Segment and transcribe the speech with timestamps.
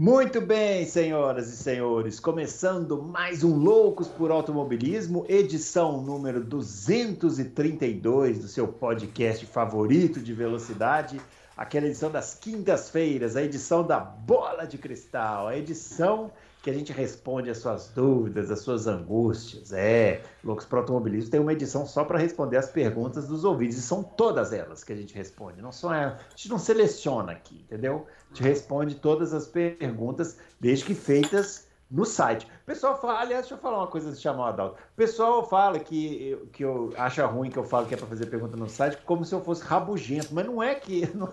[0.00, 8.46] Muito bem, senhoras e senhores, começando mais um Loucos por Automobilismo, edição número 232 do
[8.46, 11.20] seu podcast favorito de velocidade,
[11.56, 16.30] aquela edição das quintas-feiras, a edição da Bola de Cristal, a edição
[16.68, 19.72] que a gente responde as suas dúvidas, as suas angústias.
[19.72, 23.82] É, Loucos para Automobilismo tem uma edição só para responder as perguntas dos ouvintes, e
[23.82, 25.62] são todas elas que a gente responde.
[25.62, 28.06] Não só é, a gente não seleciona aqui, entendeu?
[28.30, 32.46] A gente responde todas as perguntas, desde que feitas no site.
[32.62, 34.74] O pessoal fala, aliás, deixa eu falar uma coisa de chamar o Adalto.
[34.74, 38.26] O pessoal fala que, que eu acha ruim que eu falo que é para fazer
[38.26, 41.32] pergunta no site, como se eu fosse rabugento, mas não é que não,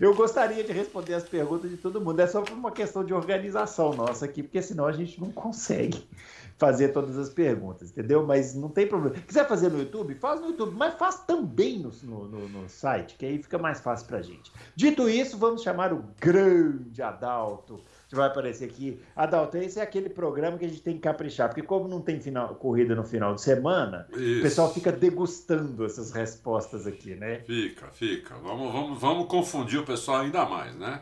[0.00, 3.12] eu gostaria de responder as perguntas de todo mundo, é só por uma questão de
[3.12, 6.08] organização nossa aqui, porque senão a gente não consegue
[6.56, 8.24] fazer todas as perguntas, entendeu?
[8.24, 9.16] Mas não tem problema.
[9.16, 13.24] Quiser fazer no YouTube, faz no YouTube, mas faz também no, no, no, site, que
[13.24, 14.52] aí fica mais fácil pra gente.
[14.76, 17.80] Dito isso, vamos chamar o grande Adalto
[18.16, 19.00] vai aparecer aqui.
[19.14, 22.20] Adalto, esse é aquele programa que a gente tem que caprichar, porque como não tem
[22.20, 24.40] final, corrida no final de semana, Isso.
[24.40, 27.40] o pessoal fica degustando essas respostas aqui, né?
[27.46, 28.34] Fica, fica.
[28.36, 31.00] Vamos, vamos, vamos confundir o pessoal ainda mais, né?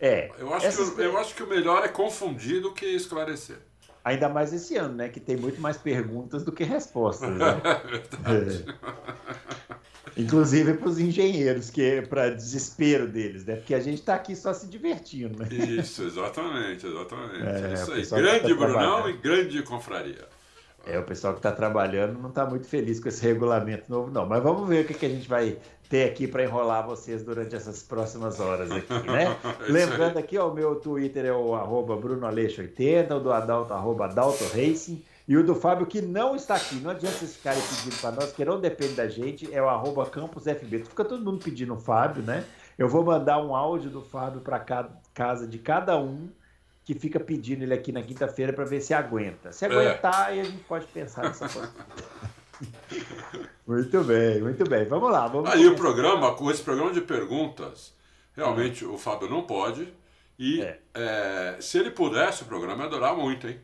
[0.00, 0.30] É.
[0.38, 0.90] Eu acho, essas...
[0.90, 3.58] que, eu acho que o melhor é confundir do que esclarecer.
[4.04, 5.08] Ainda mais esse ano, né?
[5.08, 7.30] Que tem muito mais perguntas do que respostas.
[7.30, 7.44] Né?
[7.64, 8.64] é verdade.
[8.68, 9.74] É.
[10.16, 13.56] Inclusive para os engenheiros, que é para desespero deles, né?
[13.56, 15.48] Porque a gente está aqui só se divertindo, né?
[15.50, 17.42] Isso, exatamente, exatamente.
[17.42, 18.22] É, é isso aí.
[18.22, 20.26] Grande tá Brunão e grande confraria.
[20.86, 24.24] É, o pessoal que está trabalhando não está muito feliz com esse regulamento novo, não.
[24.24, 27.54] Mas vamos ver o que, que a gente vai ter aqui para enrolar vocês durante
[27.54, 29.36] essas próximas horas aqui, né?
[29.68, 34.06] é Lembrando aqui, ó, o meu Twitter é o arroba BrunoAleixo80, o do Adalto, arroba
[34.06, 35.04] Adalto Racing.
[35.28, 36.76] E o do Fábio, que não está aqui.
[36.76, 40.06] Não adianta vocês ficarem pedindo para nós, que não depende da gente, é o arroba
[40.06, 40.78] campusfb.
[40.78, 42.46] Fica todo mundo pedindo o Fábio, né?
[42.78, 44.58] Eu vou mandar um áudio do Fábio para
[45.12, 46.30] casa de cada um
[46.82, 49.52] que fica pedindo ele aqui na quinta-feira para ver se aguenta.
[49.52, 50.32] Se aguentar, é.
[50.32, 51.74] aí a gente pode pensar nessa coisa.
[53.66, 54.86] muito bem, muito bem.
[54.86, 55.28] Vamos lá.
[55.28, 55.74] Vamos aí começar.
[55.74, 57.92] o programa, com esse programa de perguntas,
[58.34, 59.92] realmente o Fábio não pode.
[60.38, 60.80] E é.
[60.94, 63.60] É, se ele pudesse, o programa ia adorar muito, hein?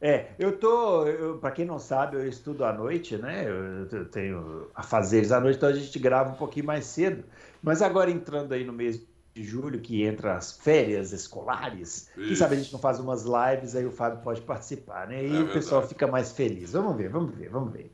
[0.00, 1.04] É, eu tô,
[1.40, 3.44] para quem não sabe, eu estudo à noite, né?
[3.46, 7.24] Eu, eu tenho afazeres à noite, então a gente grava um pouquinho mais cedo.
[7.62, 9.02] Mas agora entrando aí no mês
[9.34, 12.26] de julho, que entra as férias escolares, Isso.
[12.26, 15.24] quem sabe a gente não faz umas lives, aí o Fábio pode participar, né?
[15.24, 16.72] E é o pessoal fica mais feliz.
[16.72, 17.92] Vamos ver, vamos ver, vamos ver.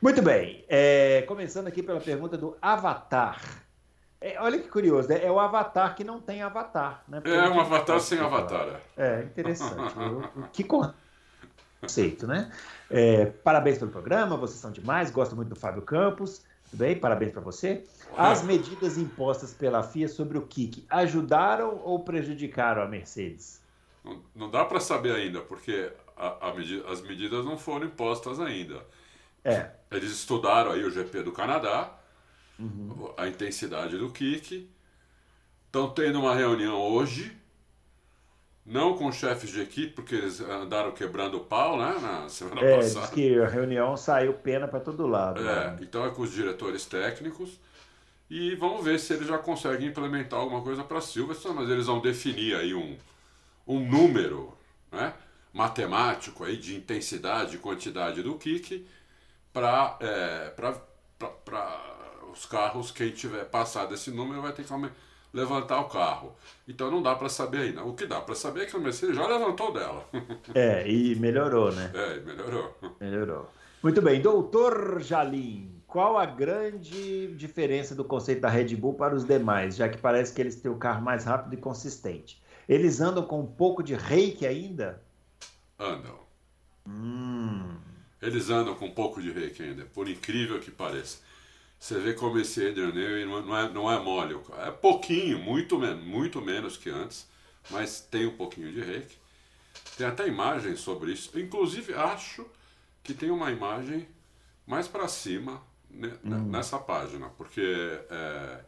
[0.00, 3.66] Muito bem, é, começando aqui pela pergunta do Avatar.
[4.20, 5.24] É, olha que curioso, né?
[5.24, 7.20] é o Avatar que não tem Avatar, né?
[7.20, 8.80] Porque é um Avatar sem Avatar.
[8.96, 9.94] É, interessante.
[10.52, 10.64] que
[11.80, 12.50] conceito, né?
[12.90, 16.42] É, parabéns pelo programa, vocês são demais, gosto muito do Fábio Campos.
[16.70, 16.98] Tudo bem?
[16.98, 17.84] Parabéns para você.
[18.16, 23.60] As medidas impostas pela FIA sobre o Kik ajudaram ou prejudicaram a Mercedes?
[24.04, 28.82] Não, não dá para saber ainda, porque a, a as medidas não foram impostas ainda.
[29.44, 29.70] É.
[29.90, 31.96] Eles estudaram aí o GP do Canadá,
[32.58, 33.12] uhum.
[33.16, 34.68] a intensidade do Kik.
[35.66, 37.36] Estão tendo uma reunião hoje
[38.68, 42.76] não com chefes de equipe, porque eles andaram quebrando o pau, né, na semana é,
[42.76, 43.06] passada.
[43.06, 45.40] Diz que a reunião saiu pena para todo lado.
[45.40, 45.78] É, né?
[45.80, 47.58] então é com os diretores técnicos
[48.28, 51.98] e vamos ver se eles já conseguem implementar alguma coisa para Silverstone, mas eles vão
[52.00, 52.94] definir aí um,
[53.66, 54.52] um número,
[54.92, 55.14] né,
[55.50, 58.86] matemático aí de intensidade e quantidade do kick
[59.50, 60.52] para é,
[62.30, 64.68] os carros, quem tiver passado esse número vai ter que
[65.32, 66.34] levantar o carro.
[66.66, 67.84] Então não dá para saber ainda.
[67.84, 70.06] O que dá para saber é que a Mercedes já levantou dela.
[70.54, 71.90] É, e melhorou, né?
[71.94, 72.76] É, melhorou.
[73.00, 73.50] Melhorou.
[73.82, 79.24] Muito bem, doutor Jalim, qual a grande diferença do conceito da Red Bull para os
[79.24, 82.42] demais, já que parece que eles têm o carro mais rápido e consistente?
[82.68, 85.02] Eles andam com um pouco de reiki ainda?
[85.78, 86.18] Andam.
[86.86, 87.76] Hum.
[88.20, 91.18] Eles andam com um pouco de reiki ainda, por incrível que pareça.
[91.78, 94.38] Você vê como esse Adrian Newey não é, não é mole.
[94.66, 97.28] É pouquinho, muito, muito menos que antes,
[97.70, 99.16] mas tem um pouquinho de reiki.
[99.96, 101.38] Tem até imagens sobre isso.
[101.38, 102.44] Inclusive, acho
[103.02, 104.08] que tem uma imagem
[104.66, 106.50] mais para cima hum.
[106.50, 108.00] nessa página, porque.
[108.10, 108.60] É...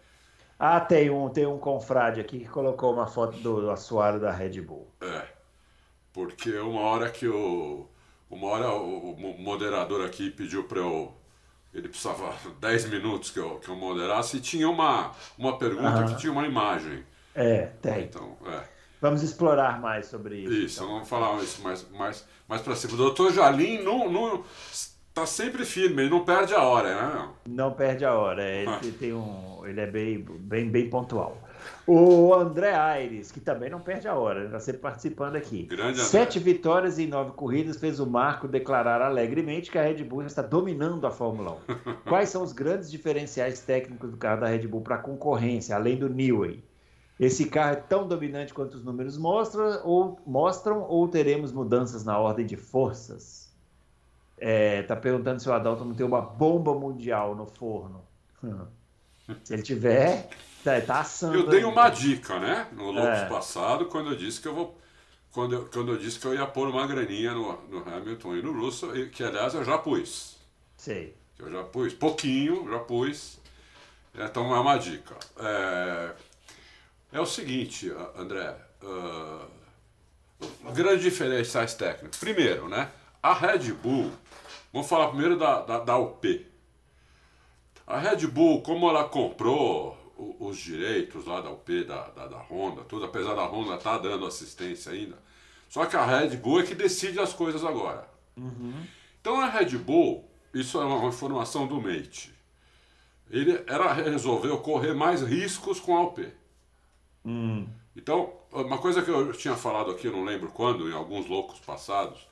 [0.58, 4.60] Ah, tem um, tem um confrade aqui que colocou uma foto do assoalho da Red
[4.60, 4.86] Bull.
[5.00, 5.26] É.
[6.12, 7.86] Porque uma hora que o.
[8.28, 11.12] Uma hora o moderador aqui pediu para eu
[11.72, 16.06] ele precisava 10 minutos que eu, que eu moderasse e tinha uma, uma pergunta uhum.
[16.06, 17.04] que tinha uma imagem.
[17.34, 18.04] É, tem.
[18.04, 18.62] Então, é.
[19.00, 20.52] Vamos explorar mais sobre isso.
[20.52, 20.94] Isso, então.
[20.94, 22.94] vamos falar isso mais, mais, mais para cima.
[22.94, 24.44] O doutor Jalim não, não,
[25.14, 27.28] tá sempre firme, ele não perde a hora, né?
[27.48, 28.80] Não perde a hora, ele ah.
[28.98, 31.36] tem um, ele é bem, bem, bem pontual.
[31.86, 35.64] O André Aires, que também não perde a hora, está sempre participando aqui.
[35.64, 36.52] Grande Sete André.
[36.52, 41.06] vitórias em nove corridas fez o Marco declarar alegremente que a Red Bull está dominando
[41.06, 41.94] a Fórmula 1.
[42.08, 45.96] Quais são os grandes diferenciais técnicos do carro da Red Bull para a concorrência, além
[45.96, 46.62] do Newey?
[47.18, 52.18] Esse carro é tão dominante quanto os números mostram ou, mostram, ou teremos mudanças na
[52.18, 53.52] ordem de forças?
[54.38, 58.02] É, tá perguntando se o Adalto não tem uma bomba mundial no forno.
[59.44, 60.28] Se ele tiver,
[60.64, 61.34] tá, tá assando.
[61.34, 62.68] Eu dei uma dica, né?
[62.72, 63.26] No Loucos é.
[63.26, 64.78] passado, quando eu disse que eu vou.
[65.32, 68.42] Quando eu, quando eu disse que eu ia pôr uma graninha no, no Hamilton e
[68.42, 70.36] no Russell, que aliás eu já pus.
[70.76, 71.14] Sei.
[71.38, 71.94] Eu já pus.
[71.94, 73.38] Pouquinho, já pus.
[74.14, 75.14] Então é uma dica.
[75.38, 76.10] É,
[77.12, 78.56] é o seguinte, André.
[78.82, 79.46] Uh,
[80.72, 82.18] grandes diferenciais técnicos.
[82.18, 82.90] Primeiro, né?
[83.22, 84.10] A Red Bull.
[84.72, 86.46] Vamos falar primeiro da, da, da UP.
[87.86, 89.99] A Red Bull, como ela comprou
[90.38, 93.98] os direitos lá da UP, da, da, da Honda, tudo, apesar da Honda estar tá
[93.98, 95.18] dando assistência ainda.
[95.68, 98.08] Só que a Red Bull é que decide as coisas agora.
[98.36, 98.74] Uhum.
[99.20, 102.34] Então a Red Bull, isso é uma informação do Mate.
[103.30, 106.28] Ele era, resolveu correr mais riscos com a UP.
[107.24, 107.66] Hum.
[107.94, 111.60] Então, uma coisa que eu tinha falado aqui, eu não lembro quando, em alguns loucos
[111.60, 112.26] passados,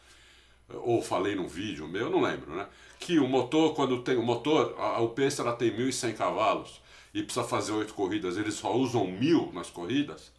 [0.68, 2.66] ou falei num vídeo meu, não lembro, né?
[2.98, 6.80] Que o motor, quando tem o motor, a UP ela tem 1.100 cavalos
[7.12, 10.32] e precisa fazer oito corridas, eles só usam mil nas corridas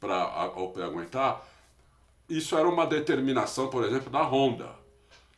[0.00, 0.52] para
[0.84, 1.46] aguentar.
[2.28, 4.70] Isso era uma determinação, por exemplo, da Honda.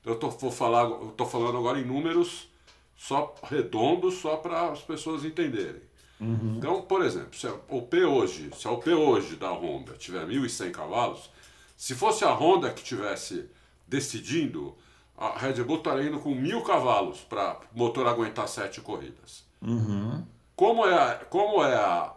[0.05, 2.49] Eu tô, vou falar, estou falando agora em números
[2.97, 5.83] só redondos, só para as pessoas entenderem.
[6.19, 6.55] Uhum.
[6.57, 10.71] Então, por exemplo, se a OP hoje, se a OP hoje da Honda tiver 1.100
[10.71, 11.31] cavalos,
[11.77, 13.51] se fosse a Honda que tivesse
[13.87, 14.75] decidindo,
[15.17, 19.45] a Red Bull estaria indo com mil cavalos para o motor aguentar sete corridas.
[19.61, 20.25] Uhum.
[20.57, 22.13] Como é, a, como é a,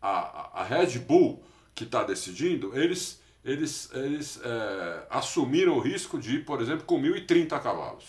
[0.00, 1.44] a, a Red Bull
[1.74, 7.00] que está decidindo, eles, eles, eles é, assumiram o risco de ir, por exemplo, com
[7.00, 8.04] 1.030 cavalos,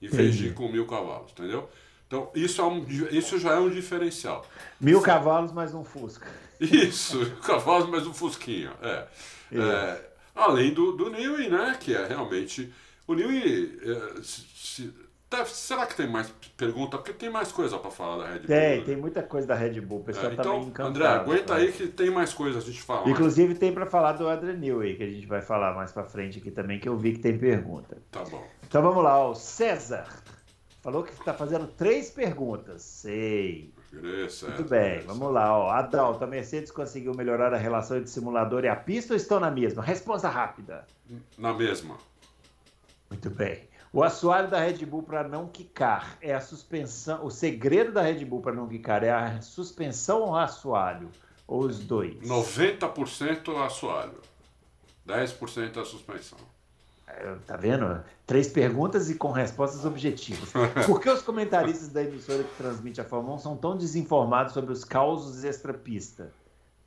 [0.00, 1.68] em vez de ir com mil cavalos, entendeu?
[2.06, 4.46] Então, isso, é um, isso já é um diferencial.
[4.80, 6.28] Mil cavalos mais um Fusca.
[6.60, 8.72] Isso, mil cavalos mais um Fusquinha.
[8.82, 9.06] É.
[9.52, 10.10] é.
[10.34, 11.76] além do, do Newey, né?
[11.80, 12.72] Que é realmente.
[13.06, 13.80] O Newey.
[13.82, 14.94] É, se, se,
[15.32, 16.96] deve, será que tem mais pergunta?
[16.98, 18.46] Porque tem mais coisa para falar da Red Bull.
[18.46, 18.84] Tem, né?
[18.84, 20.00] tem muita coisa da Red Bull.
[20.00, 20.88] O pessoal é, tá então, encantado.
[20.88, 23.08] André, aguenta aí que tem mais coisa a gente falar.
[23.08, 26.38] Inclusive tem para falar do Adrian Newey, que a gente vai falar mais para frente
[26.38, 27.98] aqui também, que eu vi que tem pergunta.
[28.10, 28.46] Tá bom.
[28.66, 30.06] Então vamos lá, o César.
[30.82, 32.82] Falou que está fazendo três perguntas.
[32.82, 33.72] Sei.
[34.26, 35.56] Isso, Muito bem, vamos lá.
[35.56, 35.70] Ó.
[35.70, 39.50] Adalto, a Mercedes conseguiu melhorar a relação entre simulador e a pista ou estão na
[39.50, 39.82] mesma?
[39.82, 40.84] Resposta rápida.
[41.38, 41.98] Na mesma.
[43.10, 43.71] Muito bem.
[43.92, 47.24] O assoalho da Red Bull para não quicar é a suspensão.
[47.26, 51.10] O segredo da Red Bull para não quicar é a suspensão ou assoalho?
[51.46, 52.16] Ou os dois?
[52.26, 54.14] 90% assoalho,
[55.06, 56.38] 10% a suspensão.
[57.06, 58.02] É, tá vendo?
[58.26, 60.50] Três perguntas e com respostas objetivas.
[60.86, 64.72] Por que os comentaristas da emissora que transmite a Fórmula 1 são tão desinformados sobre
[64.72, 66.32] os causos extra-pista?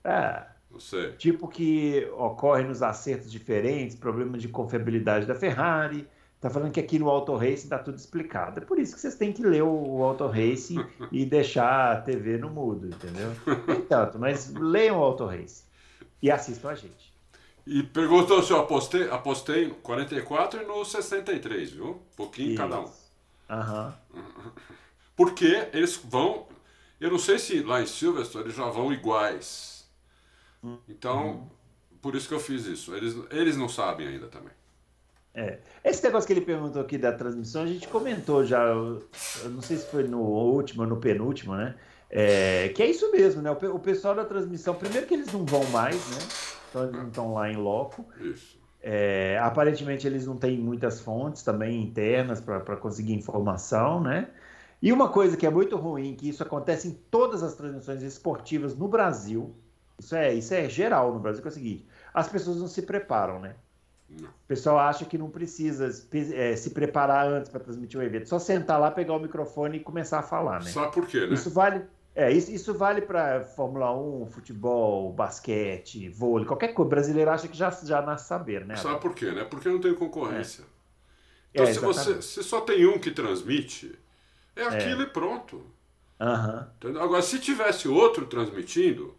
[0.04, 1.12] Ah, Não sei.
[1.12, 6.08] Tipo que ocorre nos acertos diferentes, problemas de confiabilidade da Ferrari.
[6.46, 8.60] Tá falando que aqui no Auto Race está tudo explicado.
[8.60, 10.76] É por isso que vocês têm que ler o Auto Race
[11.12, 13.32] e deixar a TV no mudo, entendeu?
[13.68, 15.64] Nem tanto, mas leiam o Auto Race
[16.22, 17.12] e assistam a gente.
[17.66, 21.94] E perguntou se eu apostei, apostei no 44 e no 63, viu?
[21.94, 22.58] Um pouquinho Isso.
[22.58, 22.92] cada um.
[23.50, 23.96] Aham.
[25.18, 26.46] Porque eles vão.
[27.02, 29.90] Eu não sei se lá em Silverstone eles já vão iguais.
[30.64, 30.78] Hum.
[30.88, 31.50] Então, uhum.
[32.00, 32.94] por isso que eu fiz isso.
[32.94, 34.54] Eles, eles não sabem ainda também.
[35.36, 35.60] É.
[35.84, 38.64] Esse negócio que ele perguntou aqui da transmissão, a gente comentou já.
[38.64, 39.04] Eu
[39.52, 41.76] não sei se foi no último ou no penúltimo, né?
[42.10, 43.52] É, que é isso mesmo, né?
[43.52, 46.18] O, o pessoal da transmissão, primeiro que eles não vão mais, né?
[46.70, 48.06] então eles não estão lá em loco.
[48.20, 48.58] Isso.
[48.82, 54.30] É, aparentemente eles não têm muitas fontes também internas para conseguir informação, né?
[54.82, 58.76] E uma coisa que é muito ruim, que isso acontece em todas as transmissões esportivas
[58.76, 59.56] no Brasil,
[59.98, 62.84] isso é, isso é geral no Brasil, que é o seguinte, as pessoas não se
[62.84, 63.56] preparam, né?
[64.10, 64.30] Não.
[64.30, 65.90] O pessoal acha que não precisa
[66.34, 69.80] é, se preparar antes para transmitir um evento, só sentar lá, pegar o microfone e
[69.80, 70.70] começar a falar, né?
[70.70, 71.34] Sabe por quê, né?
[71.34, 71.84] Isso vale,
[72.14, 76.88] é, isso, isso vale para Fórmula 1, futebol, basquete, vôlei, qualquer coisa.
[76.88, 78.76] O brasileiro acha que já, já nasce saber, né?
[78.76, 79.44] Sabe por quê, né?
[79.44, 80.62] Porque não tem concorrência.
[80.62, 80.76] É.
[81.54, 83.98] Então, é, se você se só tem um que transmite,
[84.56, 84.68] é, é.
[84.68, 85.66] aquilo e pronto.
[86.20, 87.00] Uhum.
[87.02, 89.16] Agora, se tivesse outro transmitindo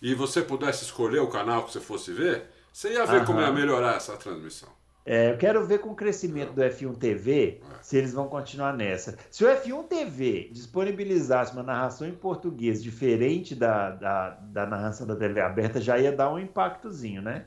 [0.00, 3.52] e você pudesse escolher o canal que você fosse ver, você ia ver como ia
[3.52, 4.68] melhorar essa transmissão.
[5.10, 9.16] É, eu quero ver com o crescimento do F1 TV se eles vão continuar nessa.
[9.30, 15.16] Se o F1 TV disponibilizasse uma narração em português diferente da, da, da narração da
[15.16, 17.46] TV aberta, já ia dar um impactozinho, né?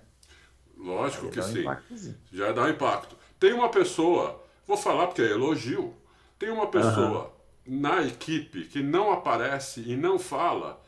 [0.75, 1.63] Lógico que sim.
[1.67, 3.15] Um já ia dar um impacto.
[3.39, 5.93] Tem uma pessoa, vou falar porque é elogio,
[6.39, 7.31] tem uma pessoa
[7.67, 7.79] uhum.
[7.79, 10.81] na equipe que não aparece e não fala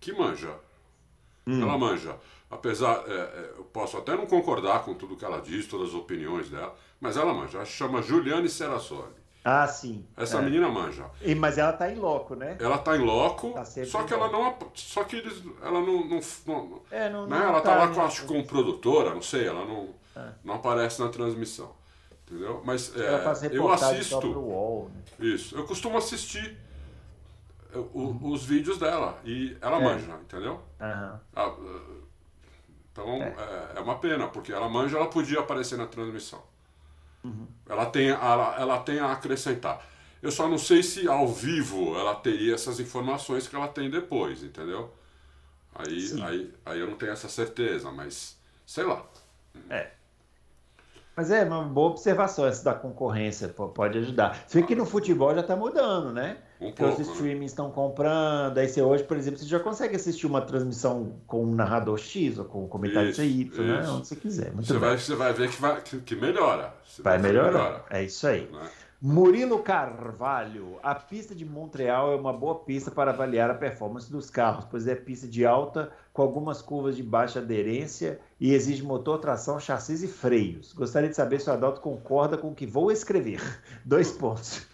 [0.00, 0.52] que manja.
[1.46, 1.62] Hum.
[1.62, 2.16] Ela manja
[2.50, 5.94] apesar, é, é, eu posso até não concordar com tudo que ela diz, todas as
[5.94, 7.58] opiniões dela, mas ela manja.
[7.58, 9.26] Ela chama Juliane Serassoli.
[9.48, 10.04] Ah, sim.
[10.16, 10.42] Essa é.
[10.42, 11.08] menina manja.
[11.22, 12.56] E, mas ela tá em loco, né?
[12.58, 14.58] Ela tá em loco, tá só que ela não.
[14.74, 16.04] Só que eles, ela não.
[16.04, 17.38] não, não, é, não, né?
[17.38, 20.30] não ela tá, tá lá com, acho, como produtora, não sei, ela não, é.
[20.42, 21.70] não aparece na transmissão.
[22.26, 22.60] Entendeu?
[22.64, 23.22] Mas é,
[23.52, 24.26] eu assisto.
[24.26, 25.00] UOL, né?
[25.20, 25.56] Isso.
[25.56, 26.58] Eu costumo assistir
[27.72, 28.32] o, uhum.
[28.32, 29.84] os vídeos dela e ela é.
[29.84, 30.54] manja, entendeu?
[30.80, 31.18] Uhum.
[31.36, 31.54] Ah,
[32.96, 33.28] então é.
[33.28, 33.72] é.
[33.76, 33.80] é.
[33.80, 36.42] uma pena, porque ela manja, ela podia aparecer na transmissão.
[37.22, 37.46] Uhum.
[37.68, 39.84] Ela, tem, ela, ela tem a acrescentar.
[40.22, 44.42] Eu só não sei se ao vivo ela teria essas informações que ela tem depois,
[44.42, 44.92] entendeu?
[45.74, 49.04] Aí, aí, aí eu não tenho essa certeza, mas sei lá.
[49.68, 49.90] É.
[51.14, 54.44] Mas é uma boa observação essa da concorrência, pode ajudar.
[54.46, 56.38] Você vê que no futebol já está mudando, né?
[56.60, 57.12] Um Porque pouco, os né?
[57.12, 57.74] streamings estão né?
[57.74, 58.58] comprando.
[58.58, 62.38] Aí você hoje, por exemplo, você já consegue assistir uma transmissão com um narrador X
[62.38, 63.62] ou com um comentário isso, Y, isso.
[63.62, 63.88] né?
[63.88, 64.52] Onde você quiser.
[64.52, 66.74] Muito você, vai, você vai ver que, vai, que, que melhora.
[66.98, 67.52] Vai, vai melhorar.
[67.52, 67.84] Melhora.
[67.90, 68.48] É isso aí.
[68.50, 68.68] Né?
[69.00, 74.30] Murilo Carvalho, a pista de Montreal é uma boa pista para avaliar a performance dos
[74.30, 79.18] carros, pois é pista de alta com algumas curvas de baixa aderência e exige motor,
[79.18, 80.72] tração, chassis e freios.
[80.72, 83.42] Gostaria de saber se o Adalto concorda com o que vou escrever.
[83.84, 84.66] Dois pontos.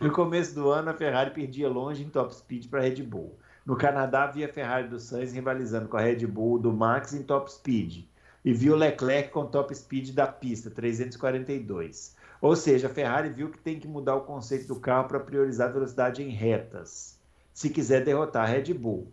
[0.00, 3.38] No começo do ano, a Ferrari perdia longe em top speed para a Red Bull.
[3.66, 7.22] No Canadá, via a Ferrari do Sainz rivalizando com a Red Bull do Max em
[7.22, 8.06] top speed.
[8.42, 12.18] E viu Leclerc com top speed da pista, 342.
[12.40, 15.68] Ou seja, a Ferrari viu que tem que mudar o conceito do carro para priorizar
[15.68, 17.18] a velocidade em retas,
[17.52, 19.12] se quiser derrotar a Red Bull.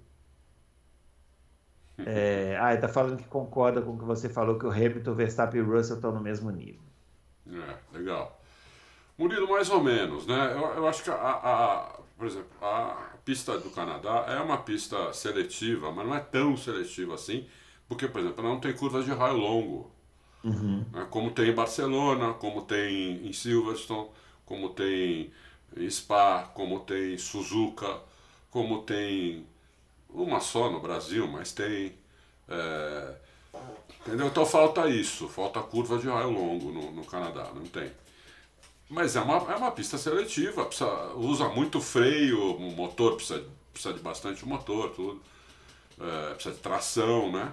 [2.05, 5.61] É, ah, está falando que concorda com o que você falou, que o Hamilton, Verstappen
[5.61, 6.81] e Russell estão no mesmo nível.
[7.51, 8.39] É, legal.
[9.17, 10.53] Murilo, mais ou menos, né?
[10.53, 15.11] Eu, eu acho que, a, a, por exemplo, a pista do Canadá é uma pista
[15.11, 17.47] seletiva, mas não é tão seletiva assim,
[17.89, 19.91] porque, por exemplo, ela não tem curvas de raio longo.
[20.43, 20.85] Uhum.
[20.91, 21.07] Né?
[21.09, 24.09] Como tem em Barcelona, como tem em Silverstone,
[24.45, 25.31] como tem
[25.75, 27.99] em Spa, como tem em Suzuka,
[28.49, 29.45] como tem
[30.09, 31.93] uma só no Brasil, mas tem.
[32.47, 33.15] É,
[34.01, 34.27] entendeu?
[34.27, 37.91] Então falta isso, falta curva de raio longo no, no Canadá, não tem.
[38.89, 43.93] Mas é uma, é uma pista seletiva, precisa, usa muito freio, o motor precisa, precisa
[43.93, 45.21] de bastante motor, tudo.
[45.99, 47.51] É, precisa de tração, né?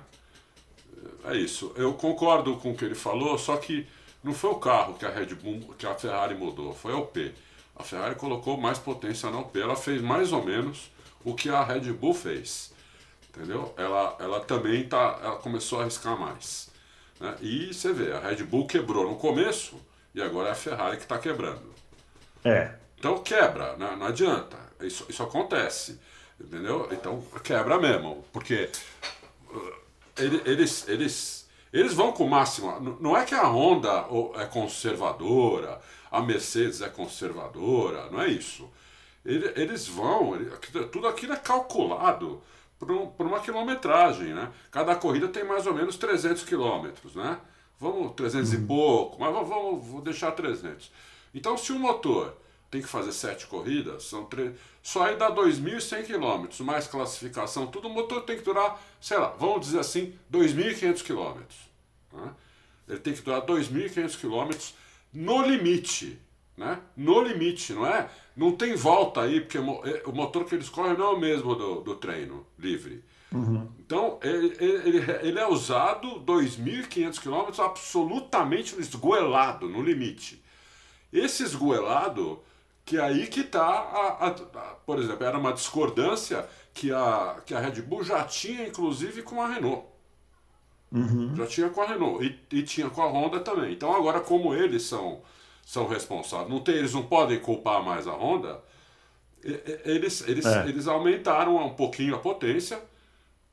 [1.25, 1.73] É isso.
[1.77, 3.87] Eu concordo com o que ele falou, só que
[4.23, 7.35] não foi o carro que a Red Bull, que a Ferrari mudou, foi a OP.
[7.77, 10.91] A Ferrari colocou mais potência na OP, ela fez mais ou menos
[11.25, 12.73] o que a Red Bull fez.
[13.29, 13.75] Entendeu?
[13.77, 16.71] Ela, ela também tá, ela começou a arriscar mais.
[17.19, 17.35] Né?
[17.41, 19.81] E você vê, a Red Bull quebrou no começo
[20.15, 21.75] e agora é a Ferrari que está quebrando.
[22.45, 22.75] É.
[22.99, 23.97] Então quebra, né?
[23.99, 24.57] não adianta.
[24.81, 25.99] Isso, isso acontece.
[26.41, 26.89] Entendeu?
[26.93, 28.25] Então quebra mesmo.
[28.33, 28.71] Porque
[30.17, 32.99] eles, eles, eles vão com o máximo.
[33.01, 34.07] Não é que a Honda
[34.37, 35.81] é conservadora,
[36.11, 38.71] a Mercedes é conservadora, não é isso.
[39.25, 40.39] Eles vão,
[40.93, 42.43] tudo aquilo é calculado
[42.79, 44.53] por, uma quilometragem, né?
[44.71, 47.39] Cada corrida tem mais ou menos 300 quilômetros, né?
[47.81, 48.59] Vamos 300 uhum.
[48.59, 50.93] e pouco, mas vamos, vamos deixar 300.
[51.35, 52.37] Então, se o motor
[52.75, 54.53] tem que fazer sete corridas, são três,
[54.83, 59.29] só aí dá 2.100 quilômetros, mais classificação, tudo, o motor tem que durar, sei lá,
[59.39, 61.57] vamos dizer assim, 2.500 quilômetros.
[62.13, 62.33] Né?
[62.89, 64.75] Ele tem que durar 2.500 quilômetros
[65.13, 66.19] no limite,
[66.57, 66.81] né?
[66.97, 68.11] No limite, não é?
[68.37, 71.55] Não tem volta aí, porque é, o motor que eles correm não é o mesmo
[71.55, 73.05] do, do treino livre.
[73.31, 73.69] Uhum.
[73.79, 80.43] Então, ele, ele, ele é usado 2.500 quilômetros absolutamente esgoelado, no limite.
[81.13, 82.43] Esse esgoelado
[82.85, 84.35] que aí que está,
[84.85, 89.41] por exemplo, era uma discordância que a, que a Red Bull já tinha, inclusive, com
[89.41, 89.87] a Renault.
[90.93, 91.35] Uhum.
[91.35, 93.73] Já tinha com a Renault e, e, tinha com a Honda também.
[93.73, 95.23] Então agora, como eles são,
[95.65, 98.63] são responsáveis, não tem, eles não podem culpar mais a Honda,
[99.85, 100.69] eles, eles, é.
[100.69, 102.81] eles aumentaram um pouquinho a potência,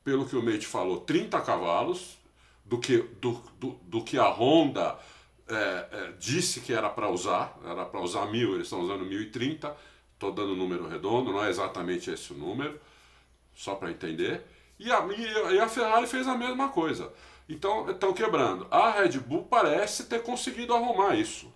[0.04, 2.18] pelo que o Mate falou, 30 cavalos,
[2.64, 4.96] do que, do, do, do que a Honda
[5.48, 5.54] é,
[5.90, 9.74] é, disse que era para usar, era para usar mil, eles estão usando 1030,
[10.14, 12.80] estou dando um número redondo, não é exatamente esse o número,
[13.54, 14.42] só para entender.
[14.78, 15.04] E a,
[15.52, 17.12] e a Ferrari fez a mesma coisa.
[17.48, 18.66] Então, estão quebrando.
[18.70, 21.52] A Red Bull parece ter conseguido arrumar isso.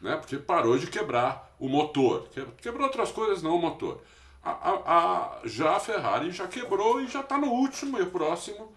[0.00, 0.16] Né?
[0.16, 2.28] Porque parou de quebrar o motor.
[2.60, 4.02] Quebrou outras coisas, não o motor.
[4.44, 8.10] A, a, a já a Ferrari já quebrou e já está no último, e o
[8.10, 8.72] próximo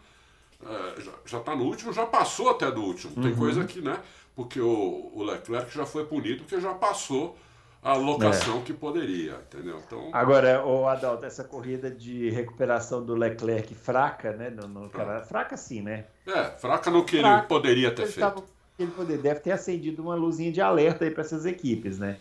[0.65, 3.13] é, já está no último, já passou até do último.
[3.15, 3.37] Tem uhum.
[3.37, 3.97] coisa que, né?
[4.35, 7.37] Porque o, o Leclerc já foi punido, porque já passou
[7.81, 8.61] a locação é.
[8.61, 9.81] que poderia, entendeu?
[9.85, 10.09] Então...
[10.11, 14.49] Agora, o Adalto, essa corrida de recuperação do Leclerc fraca, né?
[14.49, 16.05] No, no cara, fraca sim, né?
[16.27, 18.27] É, fraca no que fraca, ele poderia ter ele feito.
[18.27, 18.43] Tava,
[18.77, 22.17] ele poder, deve ter acendido uma luzinha de alerta aí para essas equipes, né?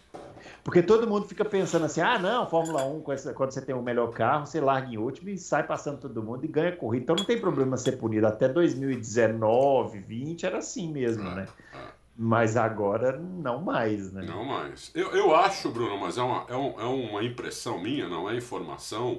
[0.68, 4.10] Porque todo mundo fica pensando assim: ah, não, Fórmula 1, quando você tem o melhor
[4.10, 7.04] carro, você larga em último e sai passando todo mundo e ganha corrida.
[7.04, 8.26] Então não tem problema ser punido.
[8.26, 11.48] Até 2019, 20 era assim mesmo, é, né?
[11.72, 11.86] É.
[12.14, 14.26] Mas agora não mais, né?
[14.26, 14.90] Não mais.
[14.94, 18.36] Eu, eu acho, Bruno, mas é uma, é, um, é uma impressão minha, não é
[18.36, 19.18] informação.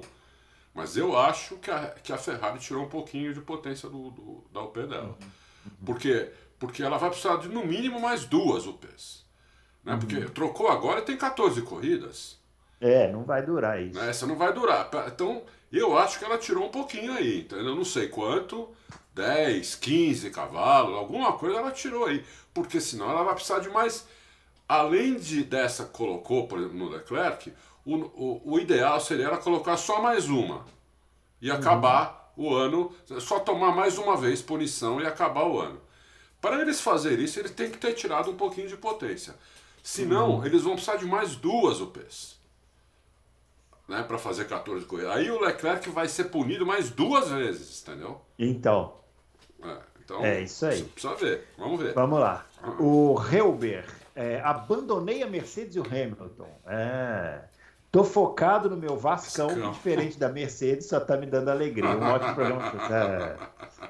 [0.72, 4.44] Mas eu acho que a, que a Ferrari tirou um pouquinho de potência do, do
[4.52, 5.18] da UP dela.
[5.18, 5.72] Uhum.
[5.84, 6.30] Porque,
[6.60, 9.19] porque ela vai precisar de no mínimo mais duas UPs.
[9.84, 9.92] Né?
[9.92, 9.98] Uhum.
[9.98, 12.38] Porque trocou agora e tem 14 corridas.
[12.80, 13.98] É, não vai durar isso.
[13.98, 14.88] Essa não vai durar.
[15.08, 17.40] Então, eu acho que ela tirou um pouquinho aí.
[17.40, 18.68] Então, eu não sei quanto,
[19.14, 22.24] 10, 15 cavalos, alguma coisa ela tirou aí.
[22.54, 24.06] Porque senão ela vai precisar de mais.
[24.66, 27.52] Além de dessa que colocou, por exemplo, no Leclerc,
[27.84, 30.64] o, o, o ideal seria ela colocar só mais uma.
[31.42, 32.46] E acabar uhum.
[32.46, 35.80] o ano, só tomar mais uma vez punição e acabar o ano.
[36.40, 39.34] Para eles fazerem isso, eles têm que ter tirado um pouquinho de potência.
[39.82, 40.46] Senão, uhum.
[40.46, 42.38] eles vão precisar de mais duas UPs.
[43.88, 45.16] Né, para fazer 14 corridas.
[45.16, 48.20] Aí o Leclerc vai ser punido mais duas vezes, entendeu?
[48.38, 48.94] Então.
[49.60, 50.84] É, então, é isso aí.
[50.84, 51.48] Precisa ver.
[51.58, 51.92] Vamos ver.
[51.94, 52.46] Vamos lá.
[52.78, 53.84] O Helber.
[54.14, 56.48] É, abandonei a Mercedes e o Hamilton.
[56.66, 57.40] É.
[57.90, 59.72] Tô focado no meu Vascão, Vascão.
[59.72, 61.90] diferente da Mercedes, só tá me dando alegria.
[61.90, 62.72] Um ótimo programa.
[62.88, 63.89] É.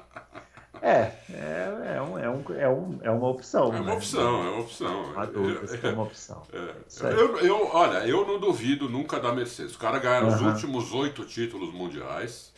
[0.81, 3.65] É, é, é, um, é, um, é, um, é uma opção.
[3.65, 3.93] É uma né?
[3.93, 5.13] opção, é uma opção.
[5.15, 6.41] Adultos é uma opção.
[6.51, 7.13] É.
[7.13, 9.73] Eu, eu, olha, eu não duvido nunca da Mercedes.
[9.73, 10.35] Os caras ganharam uhum.
[10.35, 12.51] os últimos oito títulos mundiais.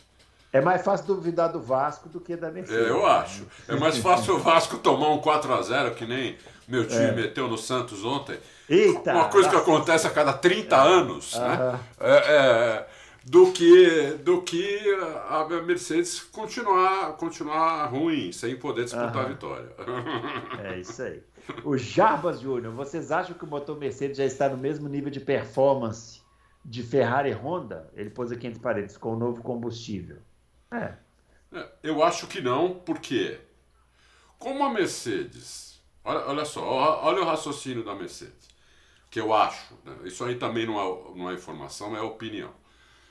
[0.54, 2.86] É mais fácil duvidar do Vasco do que da Mercedes.
[2.86, 3.46] É, eu acho.
[3.68, 7.12] É mais fácil o Vasco tomar um 4x0, que nem meu time é.
[7.12, 8.38] meteu no Santos ontem.
[8.68, 9.12] Eita!
[9.12, 11.40] Uma coisa que acontece a cada 30 anos, uhum.
[11.42, 11.80] né?
[12.00, 12.86] É,
[13.24, 14.80] do que do que
[15.28, 19.22] a Mercedes continuar continuar ruim, sem poder disputar uhum.
[19.22, 19.68] a vitória.
[20.62, 21.22] É isso aí.
[21.64, 25.20] O Jarbas Júnior, vocês acham que o motor Mercedes já está no mesmo nível de
[25.20, 26.22] performance
[26.64, 27.90] de Ferrari e Honda?
[27.94, 30.18] Ele pôs aqui entre parênteses, com o novo combustível.
[30.70, 30.94] É.
[31.52, 33.38] é eu acho que não, porque
[34.38, 36.62] como a Mercedes, olha, olha só,
[37.02, 38.48] olha o raciocínio da Mercedes,
[39.10, 39.96] que eu acho, né?
[40.04, 42.50] isso aí também não é, não é informação, é opinião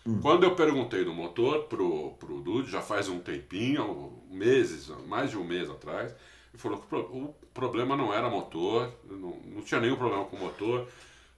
[0.06, 0.20] Hum.
[0.22, 5.38] Quando eu perguntei do motor pro, pro Dude, já faz um tempinho, meses, mais de
[5.38, 6.12] um mês atrás,
[6.54, 10.39] ele falou que o problema não era motor, não, não tinha nenhum problema com o
[10.39, 10.88] motor,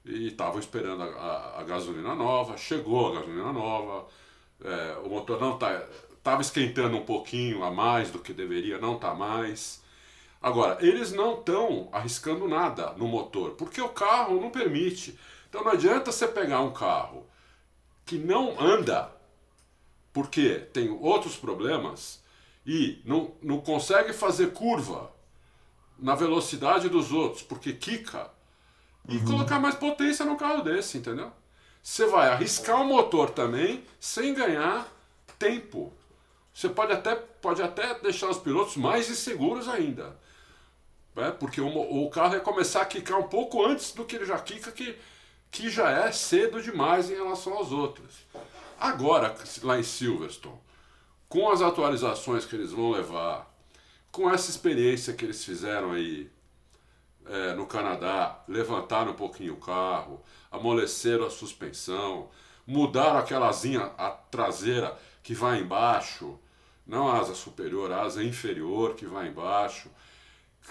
[0.03, 4.07] e estavam esperando a, a, a, gasolina nova, chegou a gasolina nova,
[4.63, 5.83] é, o motor não tá,
[6.17, 9.83] estava esquentando um pouquinho a mais do que deveria, não está mais.
[10.41, 15.17] Agora, eles não estão arriscando nada no motor, porque o carro não permite.
[15.49, 17.25] Então não adianta você pegar um carro
[18.05, 19.11] que não anda
[20.13, 22.21] porque tem outros problemas
[22.65, 25.11] e não, não consegue fazer curva
[25.97, 28.29] na velocidade dos outros porque quica
[29.07, 29.25] e uhum.
[29.25, 31.31] colocar mais potência no carro desse, entendeu?
[31.81, 34.87] Você vai arriscar o motor também sem ganhar
[35.37, 35.93] tempo.
[36.53, 40.17] Você pode até, pode até deixar os pilotos mais inseguros ainda.
[41.15, 41.31] Né?
[41.31, 44.39] Porque o, o carro ia começar a quicar um pouco antes do que ele já
[44.39, 44.97] quica, que
[45.55, 48.25] que já é cedo demais em relação aos outros.
[48.77, 50.59] Agora, lá em Silverstone,
[51.29, 53.49] com as atualizações que eles vão levar,
[54.11, 56.29] com essa experiência que eles fizeram aí
[57.25, 62.29] é, no Canadá, levantaram um pouquinho o carro, amoleceram a suspensão,
[62.67, 66.37] mudaram aquela asinha a traseira que vai embaixo,
[66.85, 69.89] não asa superior, asa inferior que vai embaixo.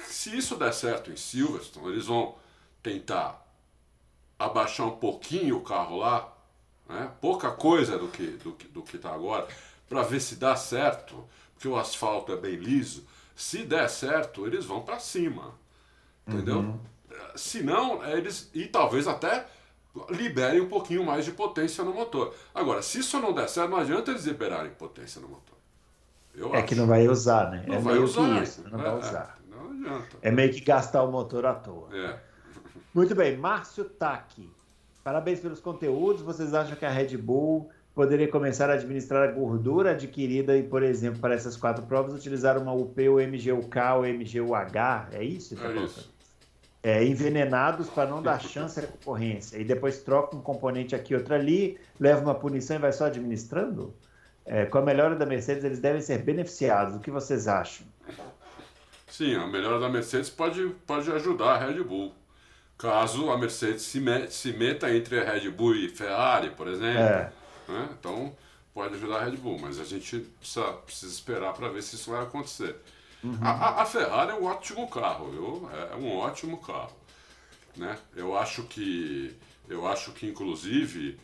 [0.08, 2.36] Se isso der certo em Silverstone, eles vão
[2.82, 3.43] tentar
[4.38, 6.32] abaixar um pouquinho o carro lá,
[6.88, 7.10] né?
[7.20, 9.46] pouca coisa do que do que do que está agora,
[9.88, 13.06] para ver se dá certo, porque o asfalto é bem liso.
[13.34, 15.54] Se der certo, eles vão para cima,
[16.26, 16.58] entendeu?
[16.58, 16.78] Uhum.
[17.34, 19.46] Se não, eles e talvez até
[20.10, 22.34] liberem um pouquinho mais de potência no motor.
[22.54, 25.54] Agora, se isso não der certo, não adianta eles liberarem potência no motor.
[26.34, 26.66] Eu é acho.
[26.66, 27.64] que não vai usar, né?
[27.66, 29.38] Não é vai meio usar, que isso, não é, vai usar.
[29.38, 30.16] É, não adianta.
[30.20, 31.88] É meio que gastar o motor à toa.
[31.96, 32.18] É.
[32.94, 34.48] Muito bem, Márcio Taki.
[35.02, 36.22] Parabéns pelos conteúdos.
[36.22, 40.80] Vocês acham que a Red Bull poderia começar a administrar a gordura adquirida e, por
[40.80, 45.09] exemplo, para essas quatro provas, utilizar uma UP, o MGUK ou MGUH.
[45.11, 45.57] É isso?
[45.57, 46.14] Tá é isso.
[46.85, 49.59] É, envenenados para não dar chance à concorrência.
[49.59, 53.92] E depois troca um componente aqui, outro ali, leva uma punição e vai só administrando?
[54.46, 56.94] É, com a melhora da Mercedes, eles devem ser beneficiados.
[56.94, 57.85] O que vocês acham?
[59.09, 62.12] Sim, a melhora da Mercedes pode, pode ajudar a Red Bull.
[62.76, 67.00] Caso a Mercedes se, met, se meta entre a Red Bull e Ferrari, por exemplo.
[67.00, 67.32] É.
[67.68, 67.88] Né?
[67.98, 68.34] Então,
[68.72, 72.10] pode ajudar a Red Bull, mas a gente precisa, precisa esperar para ver se isso
[72.10, 72.76] vai acontecer.
[73.22, 73.38] Uhum.
[73.40, 75.70] A, a, Ferrari é um ótimo carro, viu?
[75.72, 76.92] É, é um ótimo carro.
[77.76, 77.96] Né?
[78.14, 79.34] Eu acho que,
[79.68, 81.18] eu acho que inclusive,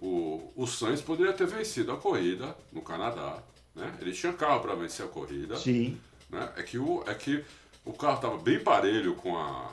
[0.00, 3.42] o, o Sainz poderia ter vencido a corrida no Canadá.
[3.74, 3.92] Né?
[4.00, 5.56] Ele tinha carro para vencer a corrida.
[5.56, 5.98] Sim.
[6.30, 6.52] Né?
[6.56, 7.44] É, que o, é que
[7.84, 9.70] o carro estava bem parelho com a,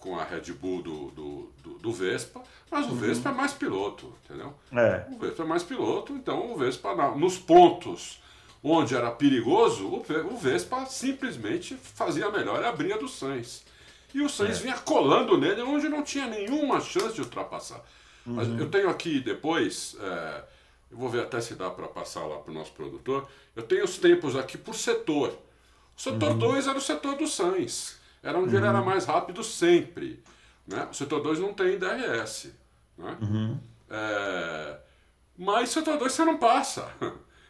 [0.00, 2.96] com a Red Bull do, do, do, do Vespa, mas o uhum.
[2.96, 4.54] Vespa é mais piloto, entendeu?
[4.72, 5.06] É.
[5.10, 8.20] O Vespa é mais piloto, então o Vespa, nos pontos
[8.62, 13.64] onde era perigoso, o Vespa simplesmente fazia melhor e abria do Sainz.
[14.12, 14.62] E o Sainz é.
[14.62, 17.80] vinha colando nele onde não tinha nenhuma chance de ultrapassar.
[18.26, 18.34] Uhum.
[18.34, 20.44] Mas eu tenho aqui depois, é,
[20.90, 23.84] eu vou ver até se dá para passar lá para o nosso produtor, eu tenho
[23.84, 25.36] os tempos aqui por setor.
[25.96, 26.70] O setor 2 uhum.
[26.70, 28.60] era o setor do Sainz, era onde uhum.
[28.60, 30.22] ele era mais rápido sempre.
[30.66, 30.86] Né?
[30.90, 32.52] O setor 2 não tem DRS.
[32.96, 33.16] Né?
[33.20, 33.58] Uhum.
[33.88, 34.78] É,
[35.36, 36.88] mas o setor 2 você não passa.